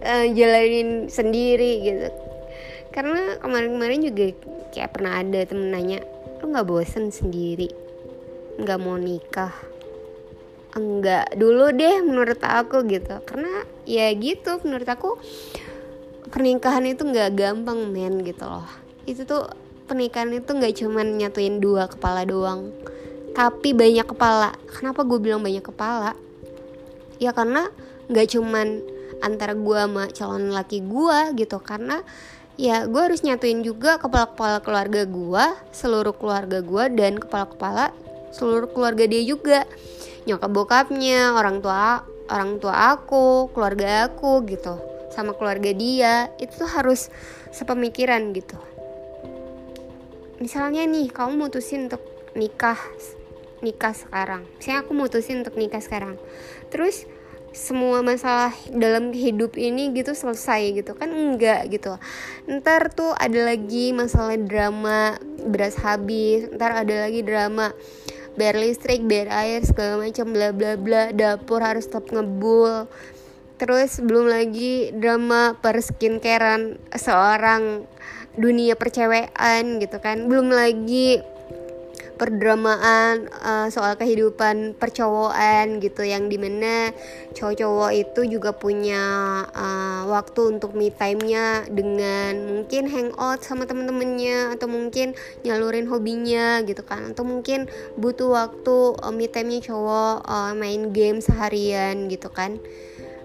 Eh, 0.01 0.33
jalanin 0.33 1.13
sendiri 1.13 1.85
gitu. 1.85 2.09
Karena 2.89 3.37
kemarin-kemarin 3.37 4.01
juga 4.01 4.33
kayak 4.73 4.97
pernah 4.97 5.21
ada 5.21 5.45
temen 5.45 5.69
nanya 5.69 6.01
lu 6.41 6.49
nggak 6.49 6.65
bosen 6.65 7.13
sendiri? 7.13 7.69
Nggak 8.57 8.81
mau 8.81 8.97
nikah 8.97 9.53
enggak 10.75 11.35
dulu 11.35 11.71
deh 11.75 12.03
menurut 12.03 12.39
aku 12.41 12.83
gitu. 12.87 13.19
Karena 13.27 13.63
ya 13.83 14.11
gitu 14.15 14.59
menurut 14.63 14.87
aku 14.87 15.19
pernikahan 16.31 16.87
itu 16.87 17.03
nggak 17.03 17.35
gampang 17.35 17.91
men 17.91 18.23
gitu 18.23 18.47
loh. 18.47 18.67
Itu 19.03 19.27
tuh 19.27 19.51
pernikahan 19.89 20.31
itu 20.31 20.47
nggak 20.47 20.73
cuman 20.79 21.19
nyatuin 21.19 21.59
dua 21.59 21.91
kepala 21.91 22.23
doang 22.23 22.71
tapi 23.31 23.71
banyak 23.71 24.07
kepala. 24.07 24.55
Kenapa 24.67 25.07
gue 25.07 25.19
bilang 25.19 25.39
banyak 25.43 25.63
kepala? 25.63 26.15
Ya 27.19 27.31
karena 27.31 27.71
nggak 28.11 28.27
cuman 28.35 28.83
antara 29.23 29.55
gue 29.55 29.79
sama 29.79 30.03
calon 30.11 30.51
laki 30.51 30.83
gue 30.83 31.19
gitu. 31.39 31.57
Karena 31.63 32.03
ya 32.59 32.85
gue 32.85 33.01
harus 33.01 33.23
nyatuin 33.23 33.63
juga 33.63 33.97
kepala-kepala 33.97 34.59
keluarga 34.61 35.01
gue 35.07 35.45
seluruh 35.71 36.15
keluarga 36.15 36.59
gue 36.59 36.83
dan 36.93 37.17
kepala-kepala 37.17 37.95
seluruh 38.31 38.71
keluarga 38.71 39.07
dia 39.07 39.23
juga 39.23 39.67
nyokap 40.25 40.51
bokapnya 40.53 41.33
orang 41.33 41.63
tua 41.63 42.05
orang 42.31 42.61
tua 42.61 42.95
aku 42.95 43.51
keluarga 43.51 44.07
aku 44.07 44.45
gitu. 44.47 44.79
Sama 45.11 45.35
keluarga 45.35 45.75
dia 45.75 46.31
itu 46.39 46.55
tuh 46.55 46.69
harus 46.71 47.11
sepemikiran 47.51 48.31
gitu. 48.31 48.55
Misalnya 50.39 50.87
nih 50.87 51.11
kamu 51.11 51.37
mutusin 51.37 51.91
untuk 51.91 52.01
nikah 52.33 52.79
nikah 53.61 53.93
sekarang. 53.93 54.47
Misalnya 54.57 54.79
aku 54.87 54.91
mutusin 54.97 55.45
untuk 55.45 55.59
nikah 55.59 55.83
sekarang. 55.83 56.15
Terus 56.73 57.05
semua 57.51 57.99
masalah 57.99 58.55
dalam 58.71 59.11
hidup 59.11 59.59
ini 59.59 59.91
gitu 59.91 60.15
selesai 60.15 60.71
gitu. 60.71 60.95
Kan 60.95 61.11
enggak 61.11 61.67
gitu. 61.69 61.99
Ntar 62.47 62.89
tuh 62.95 63.11
ada 63.13 63.43
lagi 63.43 63.91
masalah 63.91 64.39
drama 64.39 65.19
beras 65.45 65.77
habis. 65.83 66.47
Ntar 66.49 66.87
ada 66.87 67.05
lagi 67.05 67.21
drama 67.21 67.75
bayar 68.35 68.57
listrik 68.59 69.03
bayar 69.07 69.31
air 69.31 69.61
segala 69.63 69.99
macam 69.99 70.31
bla 70.31 70.51
bla 70.55 70.77
bla. 70.79 71.11
Dapur 71.11 71.59
harus 71.63 71.87
tetap 71.87 72.09
ngebul. 72.11 72.87
Terus 73.61 74.01
belum 74.01 74.25
lagi 74.25 74.89
drama 74.95 75.53
per 75.59 75.77
skincarean 75.79 76.81
seorang 76.97 77.85
dunia 78.35 78.73
percewean 78.73 79.77
gitu 79.77 80.01
kan. 80.01 80.25
Belum 80.25 80.49
lagi 80.49 81.21
perdramaan 82.21 83.25
uh, 83.41 83.65
soal 83.73 83.97
kehidupan 83.97 84.77
percowokan 84.77 85.81
gitu 85.81 86.05
yang 86.05 86.29
di 86.29 86.37
mana 86.37 86.93
cowok-cowok 87.33 87.91
itu 87.97 88.37
juga 88.37 88.53
punya 88.53 89.01
uh, 89.49 90.05
waktu 90.05 90.53
untuk 90.53 90.77
me 90.77 90.93
time-nya 90.93 91.65
dengan 91.65 92.61
mungkin 92.61 92.85
hangout 92.93 93.41
sama 93.41 93.65
temen-temennya 93.65 94.53
atau 94.53 94.69
mungkin 94.69 95.17
nyalurin 95.41 95.89
hobinya 95.89 96.61
gitu 96.61 96.85
kan. 96.85 97.09
Atau 97.09 97.25
mungkin 97.25 97.65
butuh 97.97 98.29
waktu 98.37 99.01
uh, 99.01 99.09
me 99.09 99.25
time-nya 99.25 99.65
cowok 99.65 100.21
uh, 100.21 100.53
main 100.53 100.93
game 100.93 101.25
seharian 101.25 102.05
gitu 102.05 102.29
kan. 102.29 102.61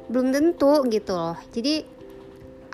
Belum 0.08 0.32
tentu 0.32 0.88
gitu 0.88 1.12
loh. 1.12 1.36
Jadi 1.52 1.95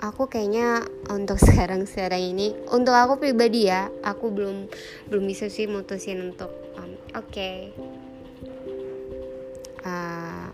aku 0.03 0.27
kayaknya 0.27 0.83
untuk 1.07 1.39
sekarang 1.47 1.87
sekarang 1.87 2.35
ini 2.35 2.51
untuk 2.75 2.91
aku 2.91 3.15
pribadi 3.23 3.71
ya 3.71 3.87
aku 4.03 4.27
belum 4.35 4.67
belum 5.07 5.23
bisa 5.23 5.47
sih 5.47 5.71
mutusin 5.71 6.19
untuk 6.19 6.51
um, 6.75 6.91
oke. 7.15 7.31
Okay, 7.31 7.71
uh, 9.87 10.51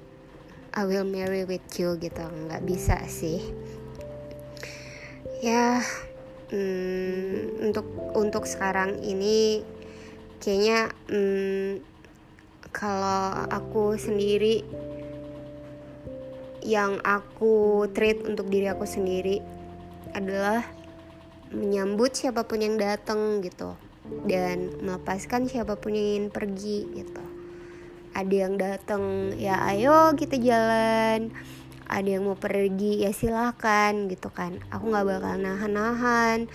I 0.69 0.81
will 0.85 1.09
marry 1.09 1.49
with 1.49 1.65
you 1.81 1.97
gitu 1.97 2.21
nggak 2.21 2.61
bisa 2.61 3.01
sih. 3.09 3.41
Ya 5.41 5.81
hmm, 6.53 7.65
untuk 7.65 7.89
untuk 8.13 8.45
sekarang 8.45 9.01
ini 9.01 9.65
kayaknya 10.37 10.93
hmm, 11.09 11.81
kalau 12.69 13.49
aku 13.49 13.97
sendiri 13.97 14.61
yang 16.69 17.01
aku 17.01 17.85
treat 17.89 18.21
untuk 18.29 18.45
diri 18.53 18.69
aku 18.69 18.85
sendiri 18.85 19.41
adalah 20.13 20.61
menyambut 21.49 22.13
siapa 22.13 22.45
pun 22.45 22.61
yang 22.61 22.77
datang 22.77 23.41
gitu 23.41 23.73
dan 24.29 24.69
melepaskan 24.85 25.49
siapa 25.49 25.77
pun 25.81 25.97
yang 25.97 26.07
ingin 26.17 26.27
pergi 26.29 26.85
gitu. 26.93 27.23
Ada 28.13 28.35
yang 28.45 28.55
datang 28.57 29.33
ya 29.37 29.57
ayo 29.73 30.13
kita 30.13 30.37
jalan. 30.37 31.33
Ada 31.89 32.21
yang 32.21 32.29
mau 32.29 32.37
pergi 32.37 33.01
ya 33.01 33.09
silahkan 33.09 34.05
gitu 34.13 34.29
kan. 34.29 34.61
Aku 34.69 34.93
nggak 34.93 35.09
bakal 35.09 35.41
nahan-nahan. 35.41 36.45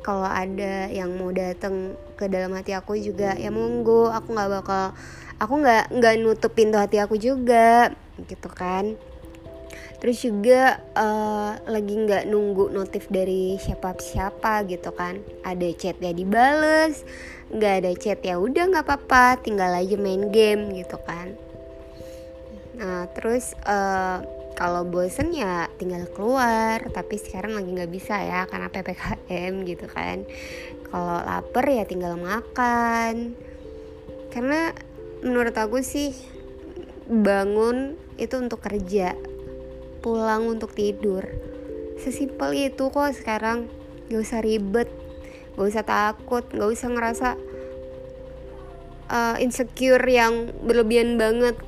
Kalau 0.00 0.24
ada 0.24 0.88
yang 0.88 1.12
mau 1.20 1.28
datang 1.28 1.92
ke 2.16 2.24
dalam 2.32 2.56
hati 2.56 2.72
aku 2.72 2.96
juga 2.96 3.36
ya 3.36 3.52
monggo. 3.52 4.08
Aku 4.08 4.32
nggak 4.32 4.48
bakal 4.48 4.96
aku 5.38 5.54
nggak 5.60 5.84
nggak 5.92 6.14
nutup 6.18 6.52
pintu 6.56 6.80
hati 6.80 6.98
aku 6.98 7.14
juga 7.14 7.94
gitu 8.26 8.50
kan 8.50 8.98
terus 9.98 10.22
juga 10.22 10.78
uh, 10.94 11.58
lagi 11.66 11.94
nggak 11.98 12.30
nunggu 12.30 12.70
notif 12.70 13.10
dari 13.10 13.58
siapa 13.58 13.98
siapa 13.98 14.62
gitu 14.70 14.94
kan. 14.94 15.18
Ada 15.42 15.74
chat 15.74 15.98
ya 15.98 16.14
dibales 16.14 17.02
nggak 17.48 17.74
ada 17.80 17.92
chat 17.96 18.20
ya 18.20 18.36
udah 18.36 18.64
nggak 18.68 18.84
apa-apa 18.84 19.40
tinggal 19.40 19.72
aja 19.72 19.96
main 19.98 20.30
game 20.30 20.70
gitu 20.76 21.00
kan. 21.02 21.34
Nah 22.78 23.10
terus 23.16 23.56
uh, 23.66 24.22
kalau 24.54 24.82
bosen 24.86 25.30
ya 25.34 25.70
tinggal 25.78 26.06
keluar 26.14 26.82
tapi 26.90 27.18
sekarang 27.18 27.54
lagi 27.54 27.70
nggak 27.70 27.92
bisa 27.94 28.14
ya 28.18 28.46
karena 28.46 28.70
ppkm 28.70 29.54
gitu 29.66 29.86
kan. 29.90 30.22
Kalau 30.88 31.18
lapar 31.26 31.64
ya 31.68 31.84
tinggal 31.84 32.14
makan. 32.14 33.34
Karena 34.28 34.70
menurut 35.24 35.56
aku 35.56 35.82
sih 35.82 36.14
bangun 37.08 37.96
itu 38.20 38.36
untuk 38.36 38.60
kerja 38.60 39.16
pulang 39.98 40.46
untuk 40.46 40.74
tidur. 40.74 41.26
Sesimpel 41.98 42.70
itu 42.70 42.88
kok 42.88 43.14
sekarang. 43.14 43.70
Gak 44.08 44.22
usah 44.24 44.40
ribet 44.40 44.88
gak 45.58 45.74
usah 45.74 45.82
takut 45.82 46.46
gak 46.54 46.70
usah 46.70 46.86
ngerasa 46.86 47.28
uh, 49.10 49.36
insecure 49.42 50.06
yang 50.06 50.54
berlebihan 50.62 51.18
banget. 51.18 51.58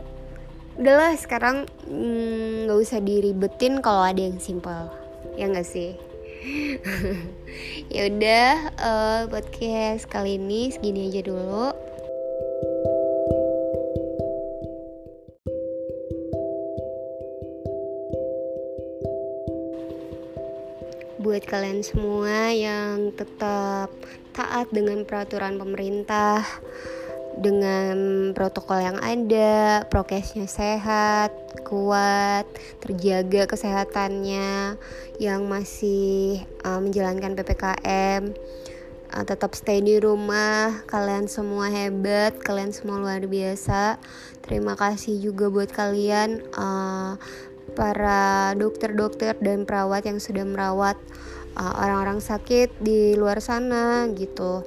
Udahlah 0.78 1.18
sekarang 1.18 1.66
mm, 1.90 2.70
gak 2.70 2.78
usah 2.78 3.02
diribetin 3.02 3.82
kalau 3.82 4.06
ada 4.06 4.22
yang 4.22 4.38
simpel. 4.38 4.94
Ya 5.34 5.50
gak 5.50 5.66
sih? 5.66 5.98
Ya 7.90 8.06
udah 8.06 8.50
uh, 8.78 9.22
podcast 9.26 10.06
kali 10.06 10.38
ini 10.38 10.70
segini 10.70 11.10
aja 11.10 11.26
dulu 11.26 11.74
buat 21.30 21.46
kalian 21.46 21.86
semua 21.86 22.50
yang 22.50 23.14
tetap 23.14 23.86
taat 24.34 24.66
dengan 24.74 25.06
peraturan 25.06 25.62
pemerintah 25.62 26.42
dengan 27.38 27.94
protokol 28.34 28.82
yang 28.82 28.98
ada, 28.98 29.86
prokesnya 29.86 30.50
sehat, 30.50 31.30
kuat, 31.62 32.50
terjaga 32.82 33.46
kesehatannya, 33.46 34.74
yang 35.22 35.46
masih 35.46 36.42
uh, 36.66 36.82
menjalankan 36.82 37.38
PPKM, 37.38 38.34
uh, 39.14 39.22
tetap 39.22 39.54
stay 39.54 39.78
di 39.78 40.02
rumah. 40.02 40.82
Kalian 40.90 41.30
semua 41.30 41.70
hebat, 41.70 42.34
kalian 42.42 42.74
semua 42.74 42.98
luar 42.98 43.22
biasa. 43.22 44.02
Terima 44.42 44.74
kasih 44.74 45.22
juga 45.22 45.46
buat 45.46 45.70
kalian 45.70 46.42
uh, 46.58 47.14
para 47.72 48.52
dokter-dokter 48.58 49.38
dan 49.38 49.64
perawat 49.64 50.06
yang 50.06 50.18
sudah 50.18 50.44
merawat 50.46 50.98
uh, 51.56 51.74
orang-orang 51.80 52.18
uh, 52.18 52.24
sakit 52.24 52.70
di 52.82 53.14
luar 53.14 53.38
sana 53.42 54.06
gitu. 54.14 54.62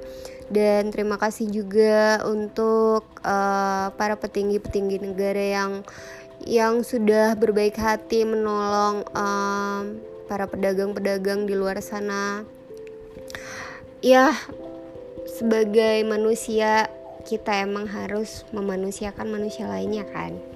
Dan 0.52 0.92
terima 0.92 1.16
kasih 1.16 1.48
juga 1.48 2.20
untuk 2.28 3.08
uh, 3.24 3.88
para 3.96 4.14
petinggi-petinggi 4.20 5.00
negara 5.00 5.40
yang 5.40 5.72
yang 6.44 6.84
sudah 6.84 7.32
berbaik 7.40 7.80
hati 7.80 8.28
menolong 8.28 9.08
um, 9.16 9.96
para 10.28 10.44
pedagang-pedagang 10.44 11.48
di 11.48 11.56
luar 11.56 11.80
sana. 11.80 12.44
Ya, 14.04 14.36
sebagai 15.24 16.04
manusia 16.04 16.92
kita 17.24 17.64
emang 17.64 17.88
harus 17.88 18.44
memanusiakan 18.52 19.32
manusia 19.32 19.64
lainnya 19.64 20.04
kan 20.04 20.53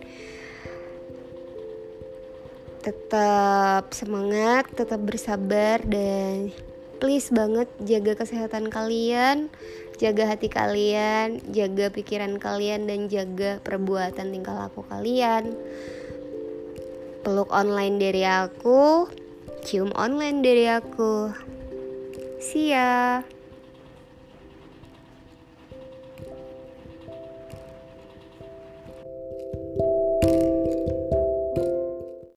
tetap 2.80 3.90
semangat, 3.92 4.70
tetap 4.72 5.02
bersabar 5.02 5.82
dan 5.84 6.50
please 6.98 7.30
banget 7.30 7.70
jaga 7.82 8.18
kesehatan 8.18 8.70
kalian, 8.70 9.50
jaga 10.02 10.34
hati 10.34 10.50
kalian, 10.50 11.42
jaga 11.50 11.90
pikiran 11.90 12.38
kalian 12.38 12.86
dan 12.90 13.06
jaga 13.06 13.62
perbuatan 13.62 14.34
tingkah 14.34 14.54
laku 14.54 14.82
kalian. 14.86 15.54
Peluk 17.26 17.50
online 17.50 17.98
dari 17.98 18.22
aku, 18.22 19.10
cium 19.66 19.90
online 19.98 20.42
dari 20.42 20.64
aku. 20.70 21.34
Ya. 22.54 23.22